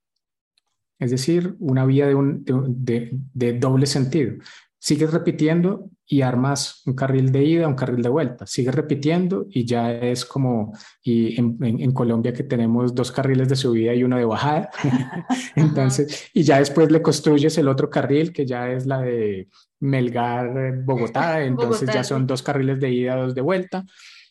[0.98, 4.34] es decir, una vía de, un, de, de, doble sentido.
[4.78, 8.46] Sigues repitiendo y armas un carril de ida, un carril de vuelta.
[8.46, 13.94] Sigues repitiendo y ya es como y en, Colombia que tenemos dos carriles de subida
[13.94, 14.68] y uno de bajada.
[15.56, 19.48] Entonces, y ya después le construyes el otro carril que ya es la de
[19.80, 21.42] Melgar, Bogotá.
[21.44, 23.86] Entonces ya son dos carriles de ida, dos de vuelta.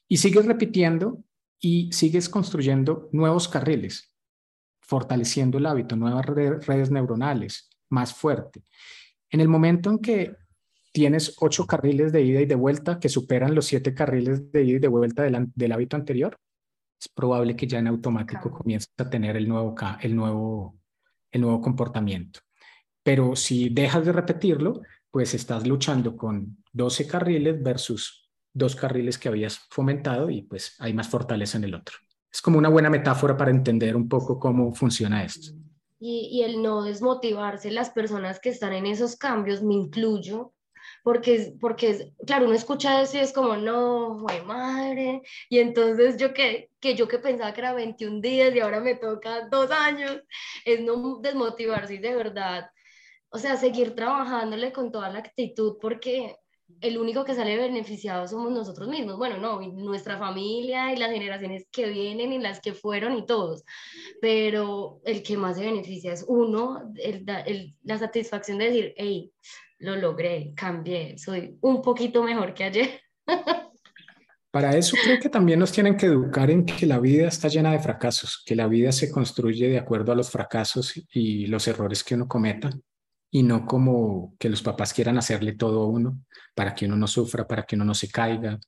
[0.07, 1.23] Y sigues repitiendo
[1.59, 4.13] y sigues construyendo nuevos carriles,
[4.81, 8.63] fortaleciendo el hábito, nuevas redes neuronales, más fuerte.
[9.29, 10.35] En el momento en que
[10.91, 14.77] tienes ocho carriles de ida y de vuelta que superan los siete carriles de ida
[14.77, 16.37] y de vuelta del, hábito anterior,
[16.99, 20.77] es probable que ya en automático comiences a tener el nuevo, el, nuevo,
[21.31, 22.41] el nuevo comportamiento.
[23.01, 28.22] Pero si dejas de repetirlo, pues estás luchando con 12 carriles versus
[28.53, 31.97] dos carriles que habías fomentado y pues hay más fortaleza en el otro.
[32.31, 35.55] Es como una buena metáfora para entender un poco cómo funciona esto.
[35.99, 40.53] Y, y el no desmotivarse, las personas que están en esos cambios, me incluyo,
[41.03, 46.33] porque, porque claro, uno escucha eso y es como, no, güey, madre, y entonces yo
[46.33, 50.21] que, que yo que pensaba que era 21 días y ahora me toca dos años,
[50.65, 52.69] es no desmotivarse de verdad,
[53.29, 56.35] o sea, seguir trabajándole con toda la actitud, porque
[56.81, 61.65] el único que sale beneficiado somos nosotros mismos, bueno, no, nuestra familia y las generaciones
[61.71, 63.63] que vienen y las que fueron y todos,
[64.21, 69.31] pero el que más se beneficia es uno, el, la satisfacción de decir, hey,
[69.79, 73.01] lo logré, cambié, soy un poquito mejor que ayer.
[74.51, 77.71] Para eso creo que también nos tienen que educar en que la vida está llena
[77.71, 82.03] de fracasos, que la vida se construye de acuerdo a los fracasos y los errores
[82.03, 82.69] que uno cometa
[83.35, 86.19] y no como que los papás quieran hacerle todo a uno
[86.53, 88.59] para que uno no sufra, para que uno no se caiga,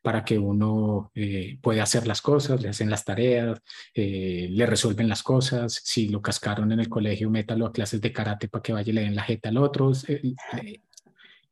[0.00, 3.60] para que uno eh, pueda hacer las cosas, le hacen las tareas,
[3.92, 5.78] eh, le resuelven las cosas.
[5.84, 8.94] Si lo cascaron en el colegio, métalo a clases de karate para que vaya y
[8.94, 9.92] le den la jeta al otro.
[10.08, 10.34] Eh,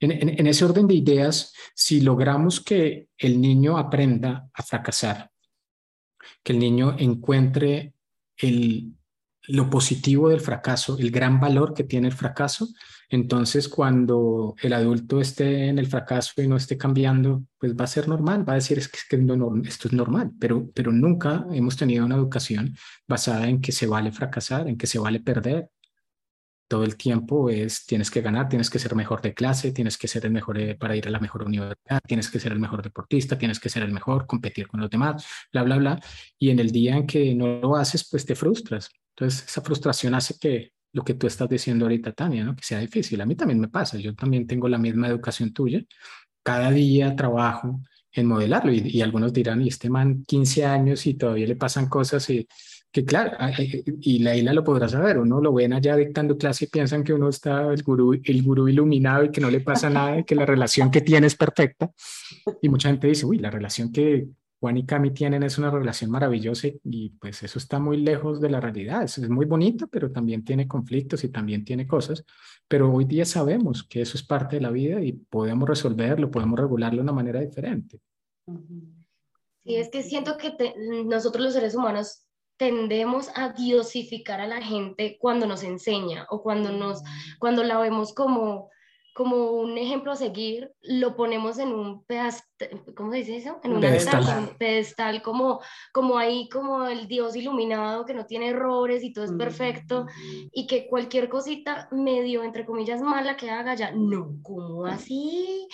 [0.01, 0.11] en,
[0.41, 5.31] en ese orden de ideas, si logramos que el niño aprenda a fracasar,
[6.43, 7.93] que el niño encuentre
[8.39, 8.95] el,
[9.49, 12.69] lo positivo del fracaso, el gran valor que tiene el fracaso.
[13.09, 17.89] Entonces, cuando el adulto esté en el fracaso y no esté cambiando, pues va a
[17.89, 18.99] ser normal, va a decir es que,
[19.65, 22.75] esto es normal, pero, pero nunca hemos tenido una educación
[23.07, 25.69] basada en que se vale fracasar, en que se vale perder.
[26.69, 30.09] Todo el tiempo es tienes que ganar, tienes que ser mejor de clase, tienes que
[30.09, 32.83] ser el mejor eh, para ir a la mejor universidad, tienes que ser el mejor
[32.83, 36.01] deportista, tienes que ser el mejor, competir con los demás, bla, bla, bla.
[36.39, 40.15] Y en el día en que no lo haces, pues te frustras entonces, esa frustración
[40.15, 42.55] hace que lo que tú estás diciendo ahorita, Tania, ¿no?
[42.55, 43.21] que sea difícil.
[43.21, 45.83] A mí también me pasa, yo también tengo la misma educación tuya.
[46.43, 47.81] Cada día trabajo
[48.13, 52.29] en modelarlo y, algunos dirán, y este man 15 años y todavía le pasan cosas
[52.29, 52.47] y
[52.91, 53.33] que claro,
[54.01, 57.15] y la isla lo podrá saber, uno lo ven allá dictando clase y piensan que
[57.15, 60.35] uno está el gurú, el gurú iluminado y que no le pasa nada y que
[60.35, 61.91] la relación que tiene es perfecta.
[62.61, 64.27] Y mucha gente dice, uy, la relación que,
[64.63, 68.49] Juan y Cami tienen es una relación maravillosa y, pues eso está muy lejos de
[68.49, 69.03] la realidad.
[69.03, 72.25] Es, es muy bonito, pero también tiene conflictos y también tiene cosas.
[72.69, 76.61] Pero hoy día sabemos que eso es parte de la vida y podemos resolverlo, podemos
[76.61, 77.99] regularlo de una manera diferente.
[79.65, 80.55] Sí, es que siento que
[81.07, 82.25] nosotros los seres humanos
[82.57, 87.03] tendemos a diosificar a la gente cuando nos enseña o cuando nos
[87.41, 88.71] cuando la vemos como
[89.15, 93.61] como un ejemplo a seguir, lo ponemos en un pedestal, ¿cómo se dice eso?
[93.63, 95.61] En un pedestal, pedestal como,
[95.93, 100.07] como ahí, como el Dios iluminado que no tiene errores y todo es perfecto
[100.53, 105.69] y que cualquier cosita medio, entre comillas, mala que haga ya, no, ¿cómo así?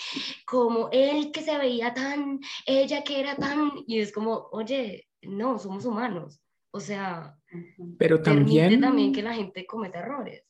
[0.47, 5.59] Como él que se veía tan, ella que era tan, y es como, oye, no,
[5.59, 6.41] somos humanos.
[6.71, 7.37] O sea,
[7.99, 8.81] pero también...
[8.81, 10.48] también que la gente cometa errores.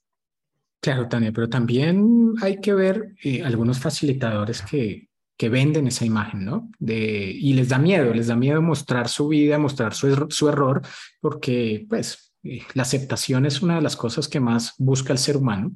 [0.80, 6.44] Claro, Tania, pero también hay que ver eh, algunos facilitadores que, que venden esa imagen,
[6.44, 6.70] ¿no?
[6.78, 10.82] De, y les da miedo, les da miedo mostrar su vida, mostrar su, su error,
[11.20, 15.36] porque pues eh, la aceptación es una de las cosas que más busca el ser
[15.36, 15.74] humano,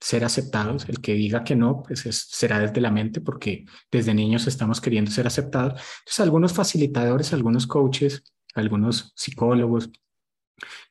[0.00, 0.86] ser aceptados.
[0.88, 5.10] El que diga que no, pues será desde la mente, porque desde niños estamos queriendo
[5.10, 5.80] ser aceptados.
[6.00, 8.22] Entonces, algunos facilitadores, algunos coaches,
[8.54, 9.90] algunos psicólogos,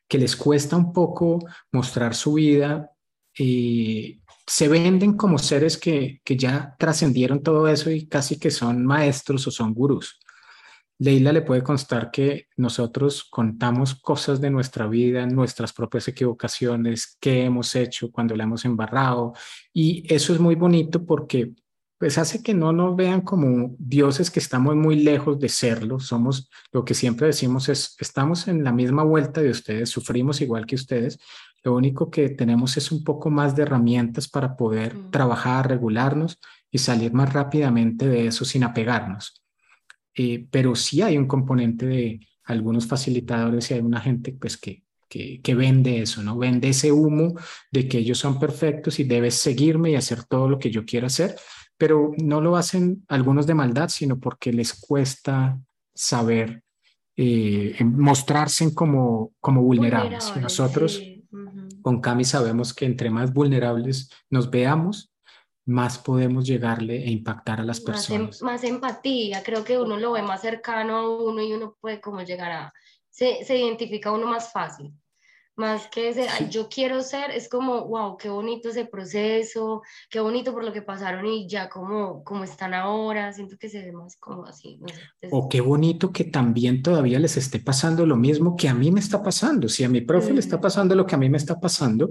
[0.08, 1.38] que les cuesta un poco
[1.72, 2.90] mostrar su vida
[3.36, 8.84] y se venden como seres que, que ya trascendieron todo eso y casi que son
[8.84, 10.18] maestros o son gurús.
[10.98, 17.44] Leila le puede constar que nosotros contamos cosas de nuestra vida, nuestras propias equivocaciones, qué
[17.44, 19.32] hemos hecho cuando la hemos embarrado.
[19.72, 21.52] Y eso es muy bonito porque
[21.98, 25.98] pues hace que no nos vean como dioses que estamos muy lejos de serlo.
[25.98, 30.66] Somos lo que siempre decimos es, estamos en la misma vuelta de ustedes, sufrimos igual
[30.66, 31.18] que ustedes,
[31.64, 35.10] Lo único que tenemos es un poco más de herramientas para poder Mm.
[35.10, 36.38] trabajar, regularnos
[36.70, 39.42] y salir más rápidamente de eso sin apegarnos.
[40.16, 44.84] Eh, pero sí hay un componente de algunos facilitadores y hay una gente pues que,
[45.08, 46.36] que, que vende eso, ¿no?
[46.38, 47.34] Vende ese humo
[47.72, 51.06] de que ellos son perfectos y debes seguirme y hacer todo lo que yo quiero
[51.06, 51.34] hacer,
[51.76, 55.58] pero no lo hacen algunos de maldad, sino porque les cuesta
[55.94, 56.62] saber
[57.16, 60.32] eh, mostrarse como, como vulnerables.
[60.36, 61.13] Nosotros sí.
[61.84, 65.12] Con Cami sabemos que entre más vulnerables nos veamos,
[65.66, 68.40] más podemos llegarle e impactar a las Más, em- personas.
[68.42, 72.22] más empatía, creo que uno lo ve más cercano a uno y uno puede como
[72.22, 72.72] llegar a,
[73.10, 74.94] se, se identifica uno más fácil.
[75.56, 76.50] Más que ese, "Ay, Sí.
[76.50, 80.82] yo quiero ser, es como, wow, qué bonito ese proceso, qué bonito por lo que
[80.82, 84.78] pasaron y ya como, como están ahora, siento que se ve más como así.
[84.80, 88.68] no sé, es- O qué bonito que también todavía les esté pasando lo mismo que
[88.68, 89.68] a mí me está pasando.
[89.68, 90.60] Si a mi profe le está Mm.
[90.60, 92.10] pasando lo que a mí me está pasando,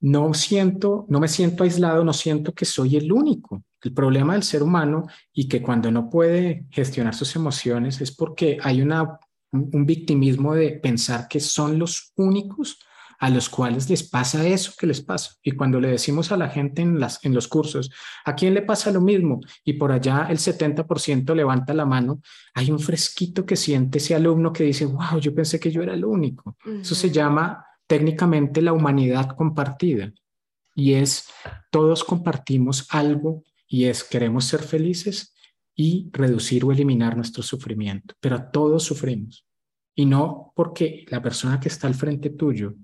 [0.00, 3.62] no siento, no me siento aislado, no siento que soy el único.
[3.82, 8.58] El problema del ser humano y que cuando no puede gestionar sus emociones es porque
[8.62, 9.18] hay una,
[9.52, 12.78] un, un victimismo de pensar que son los únicos
[13.18, 15.32] a los cuales les pasa eso que les pasa.
[15.42, 17.90] Y cuando le decimos a la gente en, las, en los cursos,
[18.24, 19.40] ¿a quién le pasa lo mismo?
[19.64, 22.20] Y por allá el 70% levanta la mano,
[22.54, 25.94] hay un fresquito que siente ese alumno que dice, wow, yo pensé que yo era
[25.94, 26.56] el único.
[26.80, 30.12] Eso se llama técnicamente la humanidad compartida.
[30.76, 31.28] Y es,
[31.72, 35.34] todos compartimos algo y es, queremos ser felices
[35.80, 38.16] y reducir o eliminar nuestro sufrimiento.
[38.18, 39.46] Pero todos sufrimos.
[39.94, 42.74] Y no porque la persona que está al frente tuyo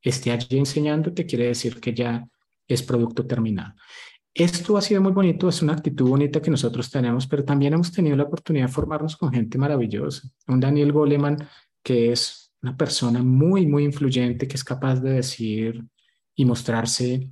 [0.00, 2.24] esté allí enseñándote, quiere decir que ya
[2.68, 3.74] es producto terminado.
[4.32, 7.90] Esto ha sido muy bonito, es una actitud bonita que nosotros tenemos, pero también hemos
[7.90, 10.28] tenido la oportunidad de formarnos con gente maravillosa.
[10.46, 11.36] Un Daniel Goleman,
[11.82, 15.84] que es una persona muy, muy influyente, que es capaz de decir
[16.36, 17.28] y mostrarse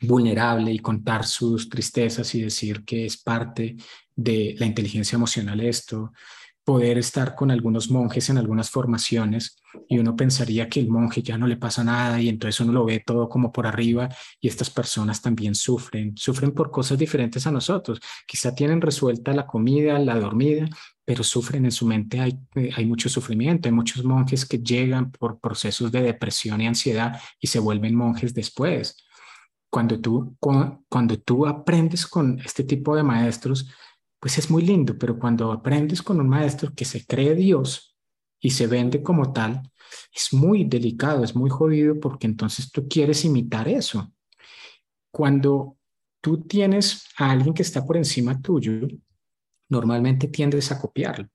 [0.00, 3.76] vulnerable y contar sus tristezas y decir que es parte
[4.16, 6.12] de la inteligencia emocional esto,
[6.66, 9.56] poder estar con algunos monjes en algunas formaciones
[9.88, 12.84] y uno pensaría que el monje ya no le pasa nada y entonces uno lo
[12.84, 14.08] ve todo como por arriba
[14.40, 18.00] y estas personas también sufren, sufren por cosas diferentes a nosotros.
[18.26, 20.68] Quizá tienen resuelta la comida, la dormida,
[21.04, 22.36] pero sufren en su mente, hay,
[22.74, 27.46] hay mucho sufrimiento, hay muchos monjes que llegan por procesos de depresión y ansiedad y
[27.46, 28.96] se vuelven monjes después.
[29.70, 33.68] Cuando tú, cuando tú aprendes con este tipo de maestros,
[34.20, 37.96] pues es muy lindo, pero cuando aprendes con un maestro que se cree Dios
[38.40, 39.70] y se vende como tal,
[40.12, 44.12] es muy delicado, es muy jodido porque entonces tú quieres imitar eso.
[45.10, 45.76] Cuando
[46.20, 48.88] tú tienes a alguien que está por encima tuyo,
[49.68, 51.28] normalmente tiendes a copiarlo.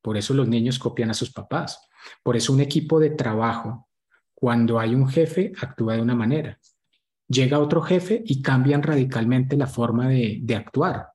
[0.00, 1.80] Por eso los niños copian a sus papás.
[2.22, 3.88] Por eso un equipo de trabajo,
[4.34, 6.58] cuando hay un jefe, actúa de una manera.
[7.26, 11.08] Llega otro jefe y cambian radicalmente la forma de, de actuar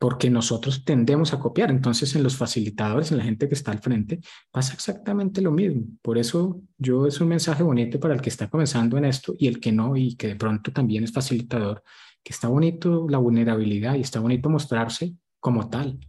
[0.00, 1.70] porque nosotros tendemos a copiar.
[1.70, 4.20] Entonces, en los facilitadores, en la gente que está al frente,
[4.50, 5.82] pasa exactamente lo mismo.
[6.00, 9.46] Por eso, yo es un mensaje bonito para el que está comenzando en esto y
[9.46, 11.82] el que no, y que de pronto también es facilitador,
[12.24, 16.00] que está bonito la vulnerabilidad y está bonito mostrarse como tal.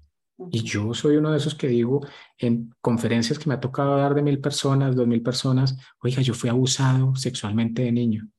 [0.49, 1.99] Y yo soy uno de esos que digo
[2.37, 6.33] en conferencias que me ha tocado dar de mil personas, dos mil personas, oiga, yo
[6.33, 8.29] fui abusado sexualmente de niño.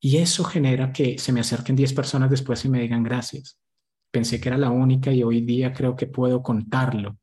[0.00, 3.58] Y eso genera que se me acerquen diez personas después y me digan gracias
[4.10, 7.18] pensé que era la única y hoy día creo que puedo contarlo.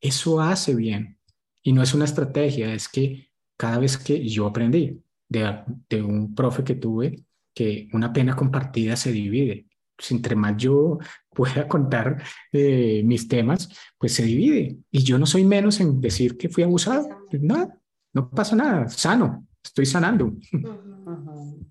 [0.00, 1.18] Eso hace bien.
[1.62, 6.34] Y no es una estrategia, es que cada vez que yo aprendí de, de un
[6.34, 7.24] profe que tuve,
[7.54, 9.66] que una pena compartida se divide.
[9.96, 10.98] Pues entre más yo
[11.30, 12.22] pueda contar
[12.52, 13.68] eh, mis temas,
[13.98, 14.78] pues se divide.
[14.90, 17.08] Y yo no soy menos en decir que fui abusado.
[17.30, 17.80] Pues nada,
[18.12, 20.26] no pasa nada, sano, estoy sanando.
[20.26, 20.42] Ujú.
[21.06, 21.66] Ujú.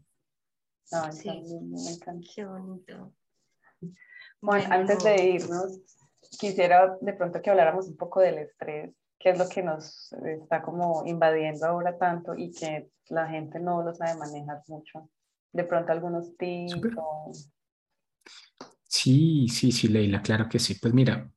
[0.92, 1.28] Ay, Sí.
[1.28, 2.28] también me encanta.
[2.34, 3.14] Qué bonito.
[4.42, 5.80] Juan, antes de irnos,
[6.40, 10.62] quisiera de pronto que habláramos un poco del estrés, que es lo que nos está
[10.62, 15.10] como invadiendo ahora tanto y que la gente no lo sabe manejar mucho.
[15.52, 17.32] De pronto algunos tips o...
[18.88, 20.76] Sí, sí, sí, Leila, claro que sí.
[20.76, 21.30] Pues mira,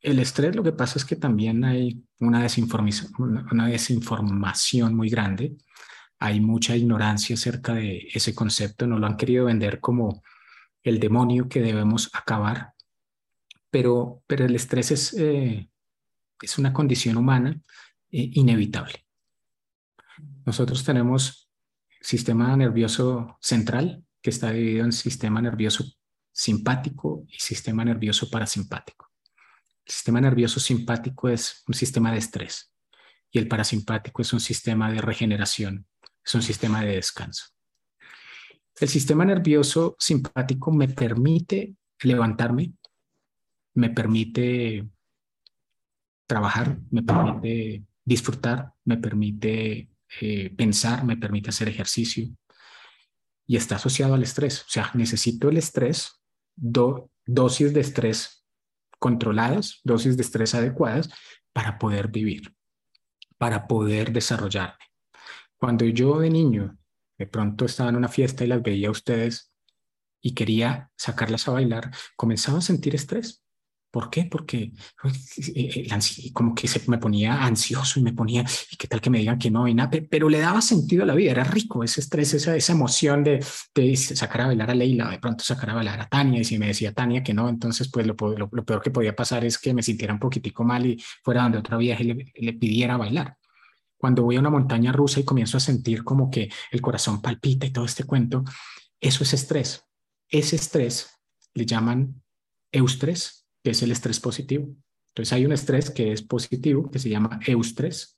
[0.00, 3.12] el estrés lo que pasa es que también hay una desinformación,
[3.50, 5.56] una, desinformación muy grande.
[6.18, 8.86] Hay mucha ignorancia acerca de ese concepto.
[8.86, 10.22] Nos lo han querido vender como
[10.86, 12.72] el demonio que debemos acabar.
[13.70, 15.68] Pero, pero el estrés es, eh,
[16.40, 17.60] es una condición humana
[18.10, 19.04] eh, inevitable.
[20.44, 21.50] Nosotros tenemos
[22.00, 25.84] sistema nervioso central que está dividido en sistema nervioso
[26.30, 29.10] simpático y sistema nervioso parasimpático.
[29.84, 32.72] El sistema nervioso simpático es un sistema de estrés
[33.32, 35.86] y el parasimpático es un sistema de regeneración.
[36.24, 37.55] es un sistema de descanso.
[38.78, 42.74] El sistema nervioso simpático me permite levantarme,
[43.74, 44.86] me permite
[46.26, 52.28] trabajar, me permite disfrutar, me permite eh, pensar, me permite hacer ejercicio
[53.46, 54.62] y está asociado al estrés.
[54.62, 56.20] O sea, necesito el estrés,
[56.54, 58.44] dosis de estrés
[58.98, 61.08] controladas, dosis de estrés adecuadas
[61.52, 62.54] para poder vivir,
[63.38, 64.84] para poder desarrollarme.
[65.56, 66.78] Cuando yo de niño
[67.18, 69.52] de pronto estaba en una fiesta y las veía a ustedes
[70.20, 73.42] y quería sacarlas a bailar, comenzaba a sentir estrés.
[73.96, 74.24] ¿Por qué?
[74.24, 74.72] Porque
[75.54, 79.08] eh, eh, como que se me ponía ansioso y me ponía, ¿y qué tal que
[79.08, 79.66] me digan que no?
[79.66, 83.24] Y nada, pero le daba sentido a la vida, era rico ese estrés, esa, emoción
[83.24, 83.42] de,
[83.74, 86.58] de, sacar a bailar a Leila, de pronto sacar a bailar a Tania, y si
[86.58, 89.82] me decía Tania que no, entonces pues lo, peor que podía pasar es que me
[89.82, 93.38] sintiera un poquitico mal y fuera donde otra vieja le, le pidiera bailar.
[93.98, 97.66] Cuando voy a una montaña rusa y comienzo a sentir como que el corazón palpita
[97.66, 98.44] y todo este cuento,
[99.00, 99.84] eso es estrés.
[100.28, 101.10] Ese estrés
[101.54, 102.22] le llaman
[102.72, 104.68] eustrés que es el estrés positivo.
[105.08, 108.16] Entonces hay un estrés que es positivo, que se llama eustrés.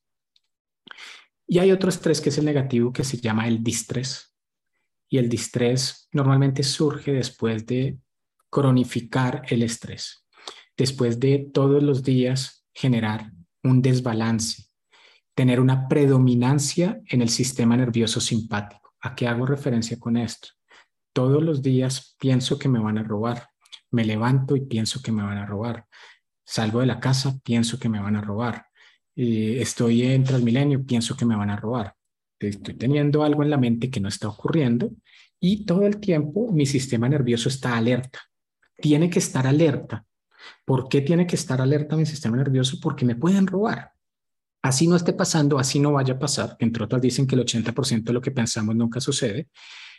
[1.47, 4.35] Y hay otro estrés que es el negativo, que se llama el distrés.
[5.09, 7.99] Y el distrés normalmente surge después de
[8.51, 10.27] cronificar el estrés,
[10.77, 14.68] después de todos los días generar un desbalance,
[15.39, 18.97] tener una predominancia en el sistema nervioso simpático.
[19.01, 20.49] ¿A qué hago referencia con esto?
[21.13, 23.47] Todos los días pienso que me van a robar,
[23.93, 25.87] me levanto y pienso que me van a robar.
[26.45, 28.67] Salgo de la casa, pienso que me van a robar.
[29.15, 31.95] estoy en Transmilenio, pienso que me van a robar.
[32.41, 34.91] Estoy teniendo algo en la mente que no está ocurriendo
[35.39, 38.19] y todo el tiempo mi sistema nervioso está alerta.
[38.77, 40.05] Tiene que estar alerta.
[40.65, 42.79] ¿Por qué tiene que estar alerta mi sistema nervioso?
[42.83, 43.93] Porque me pueden robar.
[44.63, 46.57] Así no esté pasando, así no vaya a pasar.
[46.59, 49.49] Entre otras dicen que el 80% de lo que pensamos nunca sucede.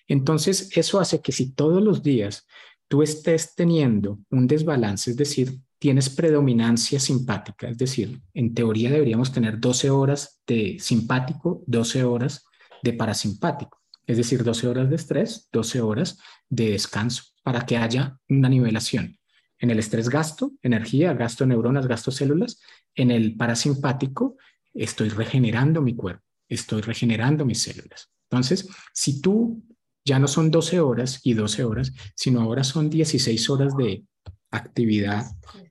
[0.08, 2.46] Entonces, eso hace que si todos los días
[2.88, 9.32] tú estés teniendo un desbalance, es decir, tienes predominancia simpática, es decir, en teoría deberíamos
[9.32, 12.46] tener 12 horas de simpático, 12 horas
[12.84, 16.18] de parasimpático, es decir, 12 horas de estrés, 12 horas
[16.50, 19.20] de descanso, para que haya una nivelación.
[19.60, 22.62] En el estrés gasto energía, gasto neuronas, gasto células.
[22.96, 24.38] En el parasimpático
[24.74, 28.10] estoy regenerando mi cuerpo, estoy regenerando mis células.
[28.30, 29.64] Entonces, si tú
[30.06, 34.04] ya no son 12 horas y 12 horas, sino ahora son 16 horas de
[34.52, 35.26] actividad,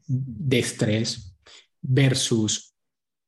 [0.06, 1.36] de estrés,
[1.80, 2.74] versus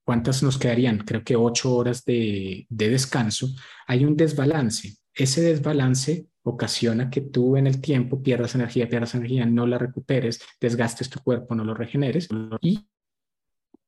[0.05, 3.49] cuántas nos quedarían, creo que 8 horas de, descanso,
[3.87, 4.97] hay un desbalance.
[5.15, 10.41] Ese desbalance ocasiona que tú en el tiempo pierdas energía, pierdas energía, no la recuperes,
[10.61, 12.29] desgastes tu cuerpo, no lo regeneres.
[12.61, 12.87] Y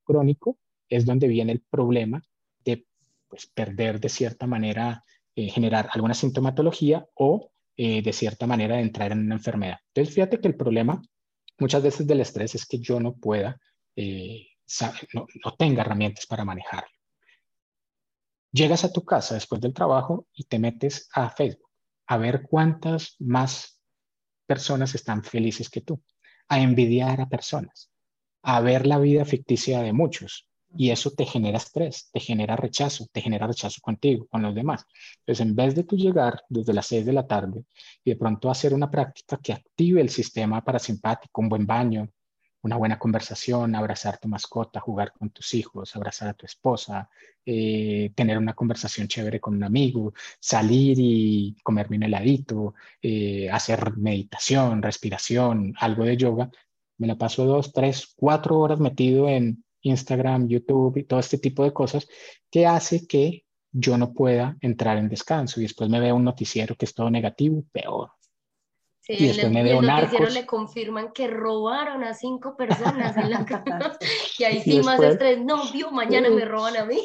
[0.04, 0.58] crónico
[0.96, 2.22] es donde viene el problema
[2.64, 2.86] de
[3.28, 8.82] pues, perder de cierta manera eh, generar alguna sintomatología o eh, de cierta manera de
[8.82, 9.78] entrar en una enfermedad.
[9.88, 11.00] Entonces, fíjate que el problema
[11.58, 13.58] muchas veces del estrés es que yo no pueda,
[13.96, 14.48] eh,
[15.14, 16.90] no, no tenga herramientas para manejarlo.
[18.50, 21.70] Llegas a tu casa después del trabajo y te metes a Facebook
[22.06, 23.80] a ver cuántas más
[24.46, 26.02] personas están felices que tú,
[26.48, 27.90] a envidiar a personas,
[28.42, 33.06] a ver la vida ficticia de muchos, y eso te genera estrés, te genera rechazo,
[33.12, 34.84] te genera rechazo contigo, con los demás.
[35.20, 37.64] Entonces, en vez de tú llegar desde las 6 de la tarde
[38.04, 42.08] y de pronto hacer una práctica que active el sistema parasimpático, un buen baño,
[42.62, 47.10] una buena conversación, abrazar tu mascota, jugar con tus hijos, abrazar a tu esposa,
[47.44, 53.96] eh, tener una conversación chévere con un amigo, salir y comerme un heladito, eh, hacer
[53.96, 56.50] meditación, respiración, algo de yoga,
[56.98, 61.64] me la paso dos, tres, cuatro horas metido en Instagram, YouTube y todo este tipo
[61.64, 62.08] de cosas
[62.50, 66.74] que hace que yo no pueda entrar en descanso y después me veo un noticiero
[66.76, 68.10] que es todo negativo, peor.
[69.00, 73.30] Sí, y después me veo el noticiero le confirman que robaron a cinco personas en
[73.30, 73.98] la casa.
[74.38, 77.00] y ahí sí más estrés, no, vio, mañana me roban a mí.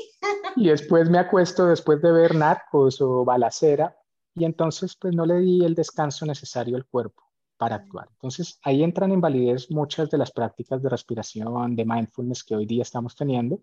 [0.56, 3.98] y después me acuesto después de ver narcos o balacera
[4.36, 7.27] y entonces pues no le di el descanso necesario al cuerpo
[7.58, 8.08] para actuar.
[8.12, 12.66] Entonces, ahí entran en validez muchas de las prácticas de respiración, de mindfulness que hoy
[12.66, 13.62] día estamos teniendo,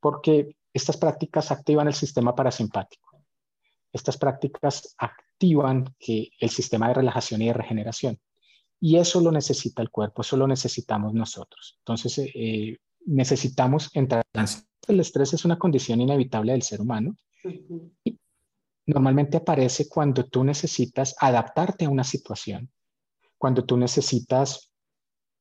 [0.00, 3.22] porque estas prácticas activan el sistema parasimpático.
[3.92, 8.18] Estas prácticas activan que el sistema de relajación y de regeneración.
[8.80, 11.76] Y eso lo necesita el cuerpo, eso lo necesitamos nosotros.
[11.80, 14.24] Entonces, eh, necesitamos entrar.
[14.86, 17.16] El estrés es una condición inevitable del ser humano.
[18.04, 18.18] y
[18.86, 22.70] normalmente aparece cuando tú necesitas adaptarte a una situación
[23.38, 24.72] cuando tú necesitas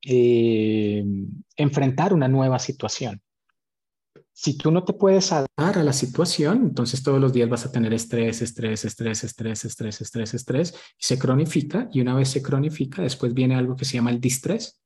[0.04, 1.04] eh,
[1.56, 3.22] enfrentar una nueva situación.
[4.40, 7.72] si tú no te puedes adaptar a la situación, entonces todos los días vas a
[7.72, 12.44] tener estrés, estrés, estrés, estrés, estrés, estrés, estrés, y se cronifica, y una vez se
[12.44, 14.80] cronifica, después viene algo que se llama el distrés,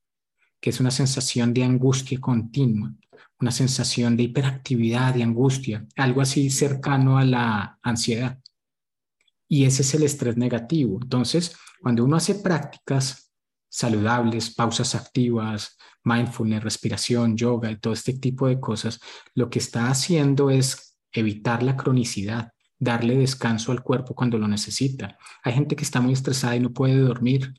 [0.62, 2.94] que es una sensación de angustia continua,
[3.42, 8.40] una sensación de hiperactividad, de angustia, algo así cercano a la ansiedad.
[9.50, 11.00] Y ese es el estrés negativo.
[11.02, 13.32] Entonces, cuando uno hace prácticas
[13.70, 19.00] saludables, pausas activas, mindfulness, respiración, yoga y todo este tipo de cosas,
[19.34, 25.18] lo que está haciendo es evitar la cronicidad, darle descanso al cuerpo cuando lo necesita.
[25.44, 27.54] Hay gente que está muy estresada y no puede dormir.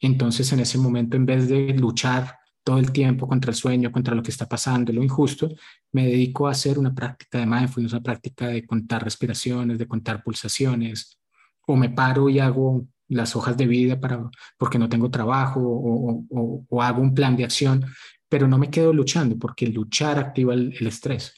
[0.00, 4.14] Entonces, en ese momento, en vez de luchar todo el tiempo contra el sueño, contra
[4.14, 5.48] lo que está pasando, lo injusto,
[5.92, 10.22] me dedico a hacer una práctica de mindfulness, una práctica de contar respiraciones, de contar
[10.22, 11.18] pulsaciones,
[11.66, 16.82] o me paro y hago las hojas de vida para, porque no tengo trabajo o,
[16.82, 17.84] hago un plan de acción,
[18.28, 21.34] pero no me quedo luchando porque luchar activa el, estrés.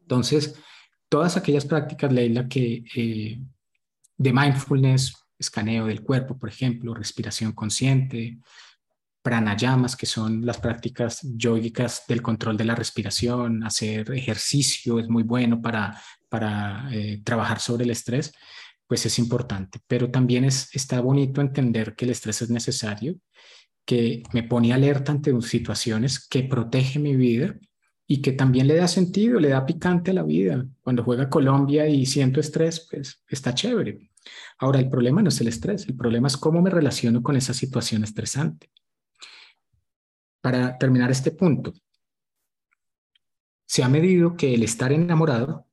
[0.00, 0.54] Entonces,
[1.08, 3.40] todas aquellas prácticas, Leila, que eh,
[4.16, 8.38] de mindfulness, escaneo del cuerpo, por ejemplo, respiración consciente,
[9.20, 15.24] pranayamas, que son las prácticas yógicas del control de la respiración, hacer ejercicio es muy
[15.24, 18.32] bueno para, para eh, trabajar sobre el estrés
[18.86, 19.80] pues es importante.
[19.86, 23.16] Pero también es, está bonito entender que el estrés es necesario,
[23.84, 27.56] que me pone alerta ante situaciones, que protege mi vida
[28.06, 30.66] y que también le da sentido, le da picante a la vida.
[30.82, 34.10] Cuando juega Colombia y siento estrés, pues está chévere.
[34.58, 37.54] Ahora, el problema no es el estrés, el problema es cómo me relaciono con esa
[37.54, 38.70] situación estresante.
[40.40, 41.72] Para terminar este punto,
[43.66, 45.65] se ha medido que el estar enamorado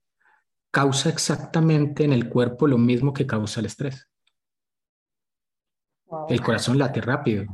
[0.74, 4.10] causa exactamente en el cuerpo lo mismo que causa el estrés.
[6.28, 7.46] El corazón late rápido.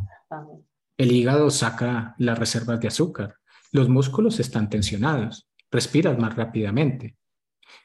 [0.97, 3.35] El hígado saca las reservas de azúcar.
[3.73, 5.49] Los músculos están tensionados.
[5.69, 7.17] Respiras más rápidamente.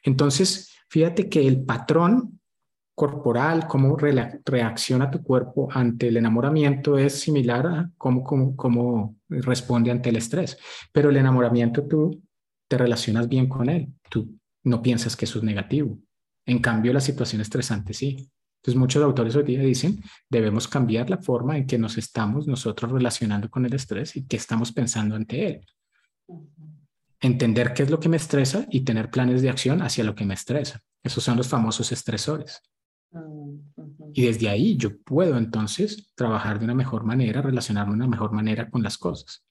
[0.04, 2.40] Entonces, fíjate que el patrón
[2.94, 9.90] corporal, cómo reacciona tu cuerpo ante el enamoramiento es similar a cómo, cómo, cómo responde
[9.90, 10.56] ante el estrés.
[10.92, 12.22] Pero el enamoramiento tú
[12.68, 13.92] te relacionas bien con él.
[14.08, 15.98] Tú no piensas que eso es negativo.
[16.46, 18.30] En cambio, la situación estresante sí.
[18.56, 22.90] Entonces, muchos autores hoy día dicen, debemos cambiar la forma en que nos estamos nosotros
[22.90, 25.66] relacionando con el estrés y qué estamos pensando ante él.
[27.20, 30.24] Entender qué es lo que me estresa y tener planes de acción hacia lo que
[30.24, 30.80] me estresa.
[31.02, 32.62] Esos son los famosos estresores.
[34.12, 38.32] Y desde ahí yo puedo entonces trabajar de una mejor manera, relacionarme de una mejor
[38.32, 39.44] manera con las cosas.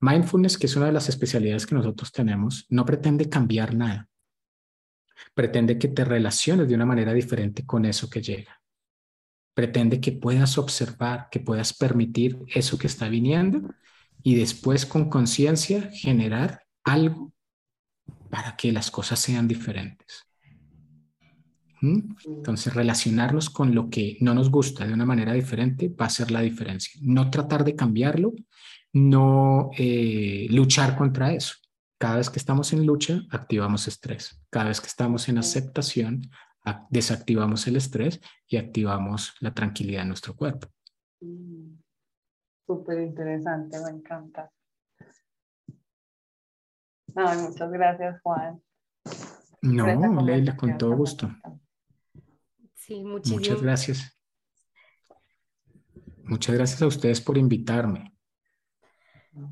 [0.00, 4.08] Mindfulness, que es una de las especialidades que nosotros tenemos, no pretende cambiar nada.
[5.34, 8.60] Pretende que te relaciones de una manera diferente con eso que llega.
[9.54, 13.74] Pretende que puedas observar, que puedas permitir eso que está viniendo
[14.22, 17.32] y después con conciencia generar algo
[18.28, 20.26] para que las cosas sean diferentes.
[21.80, 22.16] ¿Mm?
[22.26, 26.30] Entonces, relacionarnos con lo que no nos gusta de una manera diferente va a ser
[26.30, 27.00] la diferencia.
[27.02, 28.34] No tratar de cambiarlo,
[28.96, 31.54] no eh, luchar contra eso.
[31.98, 34.42] Cada vez que estamos en lucha, activamos estrés.
[34.50, 36.22] Cada vez que estamos en aceptación,
[36.88, 40.68] desactivamos el estrés y activamos la tranquilidad en nuestro cuerpo.
[41.20, 41.76] Mm.
[42.66, 44.50] Súper interesante, me encanta.
[47.14, 48.60] muchas gracias, Juan.
[49.62, 51.30] No, Leila, con todo gusto.
[52.74, 54.18] Sí, muchísimas Muchas gracias.
[56.24, 58.15] Muchas gracias a ustedes por invitarme.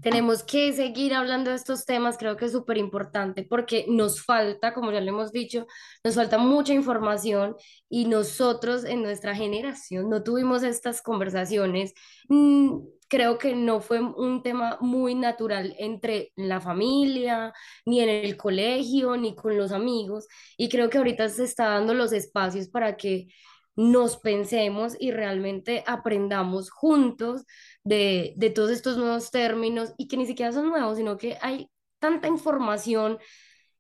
[0.00, 4.72] Tenemos que seguir hablando de estos temas, creo que es súper importante porque nos falta,
[4.72, 5.66] como ya lo hemos dicho,
[6.02, 7.54] nos falta mucha información
[7.88, 11.92] y nosotros en nuestra generación no tuvimos estas conversaciones.
[12.28, 12.78] Mm,
[13.08, 17.52] creo que no fue un tema muy natural entre la familia,
[17.84, 20.26] ni en el colegio, ni con los amigos.
[20.56, 23.28] Y creo que ahorita se está dando los espacios para que
[23.76, 27.44] nos pensemos y realmente aprendamos juntos
[27.82, 31.68] de, todos estos nuevos términos y que ni siquiera son nuevos, sino que hay
[31.98, 33.18] tanta información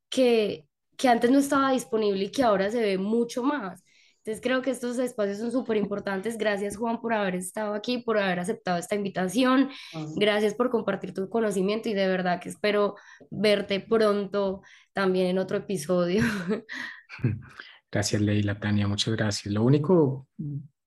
[0.08, 0.66] que,
[0.96, 3.84] que antes no estaba disponible y que ahora se ve mucho más.
[4.24, 6.38] Entonces creo que estos espacios son súper importantes.
[6.38, 9.68] Gracias Juan por haber estado aquí, por haber aceptado esta invitación.
[10.16, 12.96] Gracias por compartir tu conocimiento y de verdad que espero
[13.30, 14.62] verte pronto
[14.94, 16.22] también en otro episodio.
[17.94, 19.54] Gracias Leila, Tania, muchas gracias.
[19.54, 20.26] Lo único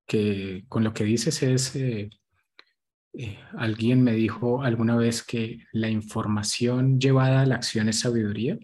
[0.06, 2.10] que con lo que dices es eh,
[3.14, 8.60] eh, alguien me dijo alguna vez que la información llevada a la acción es sabiduría.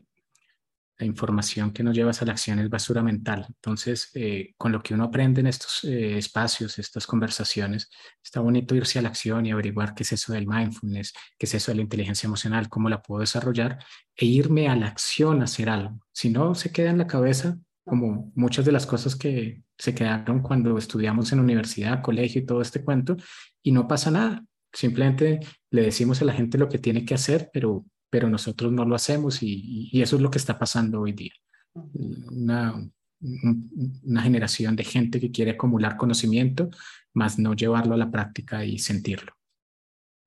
[0.97, 3.45] la información que nos lleva a la acción es basura mental.
[3.47, 7.89] Entonces, eh, con lo que uno aprende en estos eh, espacios, estas conversaciones,
[8.21, 11.53] está bonito irse a la acción y averiguar qué es eso del mindfulness, qué es
[11.53, 13.79] eso de la inteligencia emocional, cómo la puedo desarrollar
[14.17, 15.99] e irme a la acción a hacer algo.
[16.11, 20.41] Si no, se queda en la cabeza como muchas de las cosas que se quedaron
[20.41, 23.17] cuando estudiamos en universidad, colegio y todo este cuento,
[23.61, 24.43] y no pasa nada.
[24.71, 25.39] Simplemente
[25.69, 28.93] le decimos a la gente lo que tiene que hacer, pero pero nosotros no lo
[28.93, 31.33] hacemos y, eso es lo que está pasando hoy día.
[31.73, 32.79] Una,
[33.19, 36.69] una, generación de gente que quiere acumular conocimiento,
[37.15, 39.33] más no llevarlo a la práctica y sentirlo.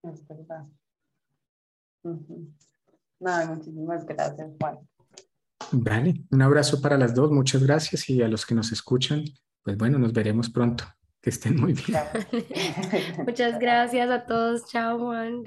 [0.03, 0.67] Es verdad.
[3.55, 4.79] muchísimas gracias, Juan.
[5.73, 9.25] Vale, un abrazo para las dos, muchas gracias y a los que nos escuchan,
[9.63, 10.85] pues bueno, nos veremos pronto.
[11.21, 11.99] Que estén muy bien.
[13.27, 15.45] muchas gracias a todos, chao Juan.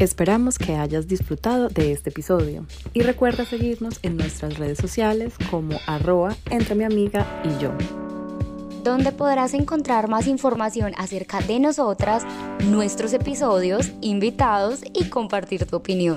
[0.00, 2.64] Esperamos que hayas disfrutado de este episodio
[2.94, 7.70] y recuerda seguirnos en nuestras redes sociales como arroba entre mi amiga y yo.
[8.82, 12.24] Donde podrás encontrar más información acerca de nosotras,
[12.64, 16.16] nuestros episodios, invitados y compartir tu opinión.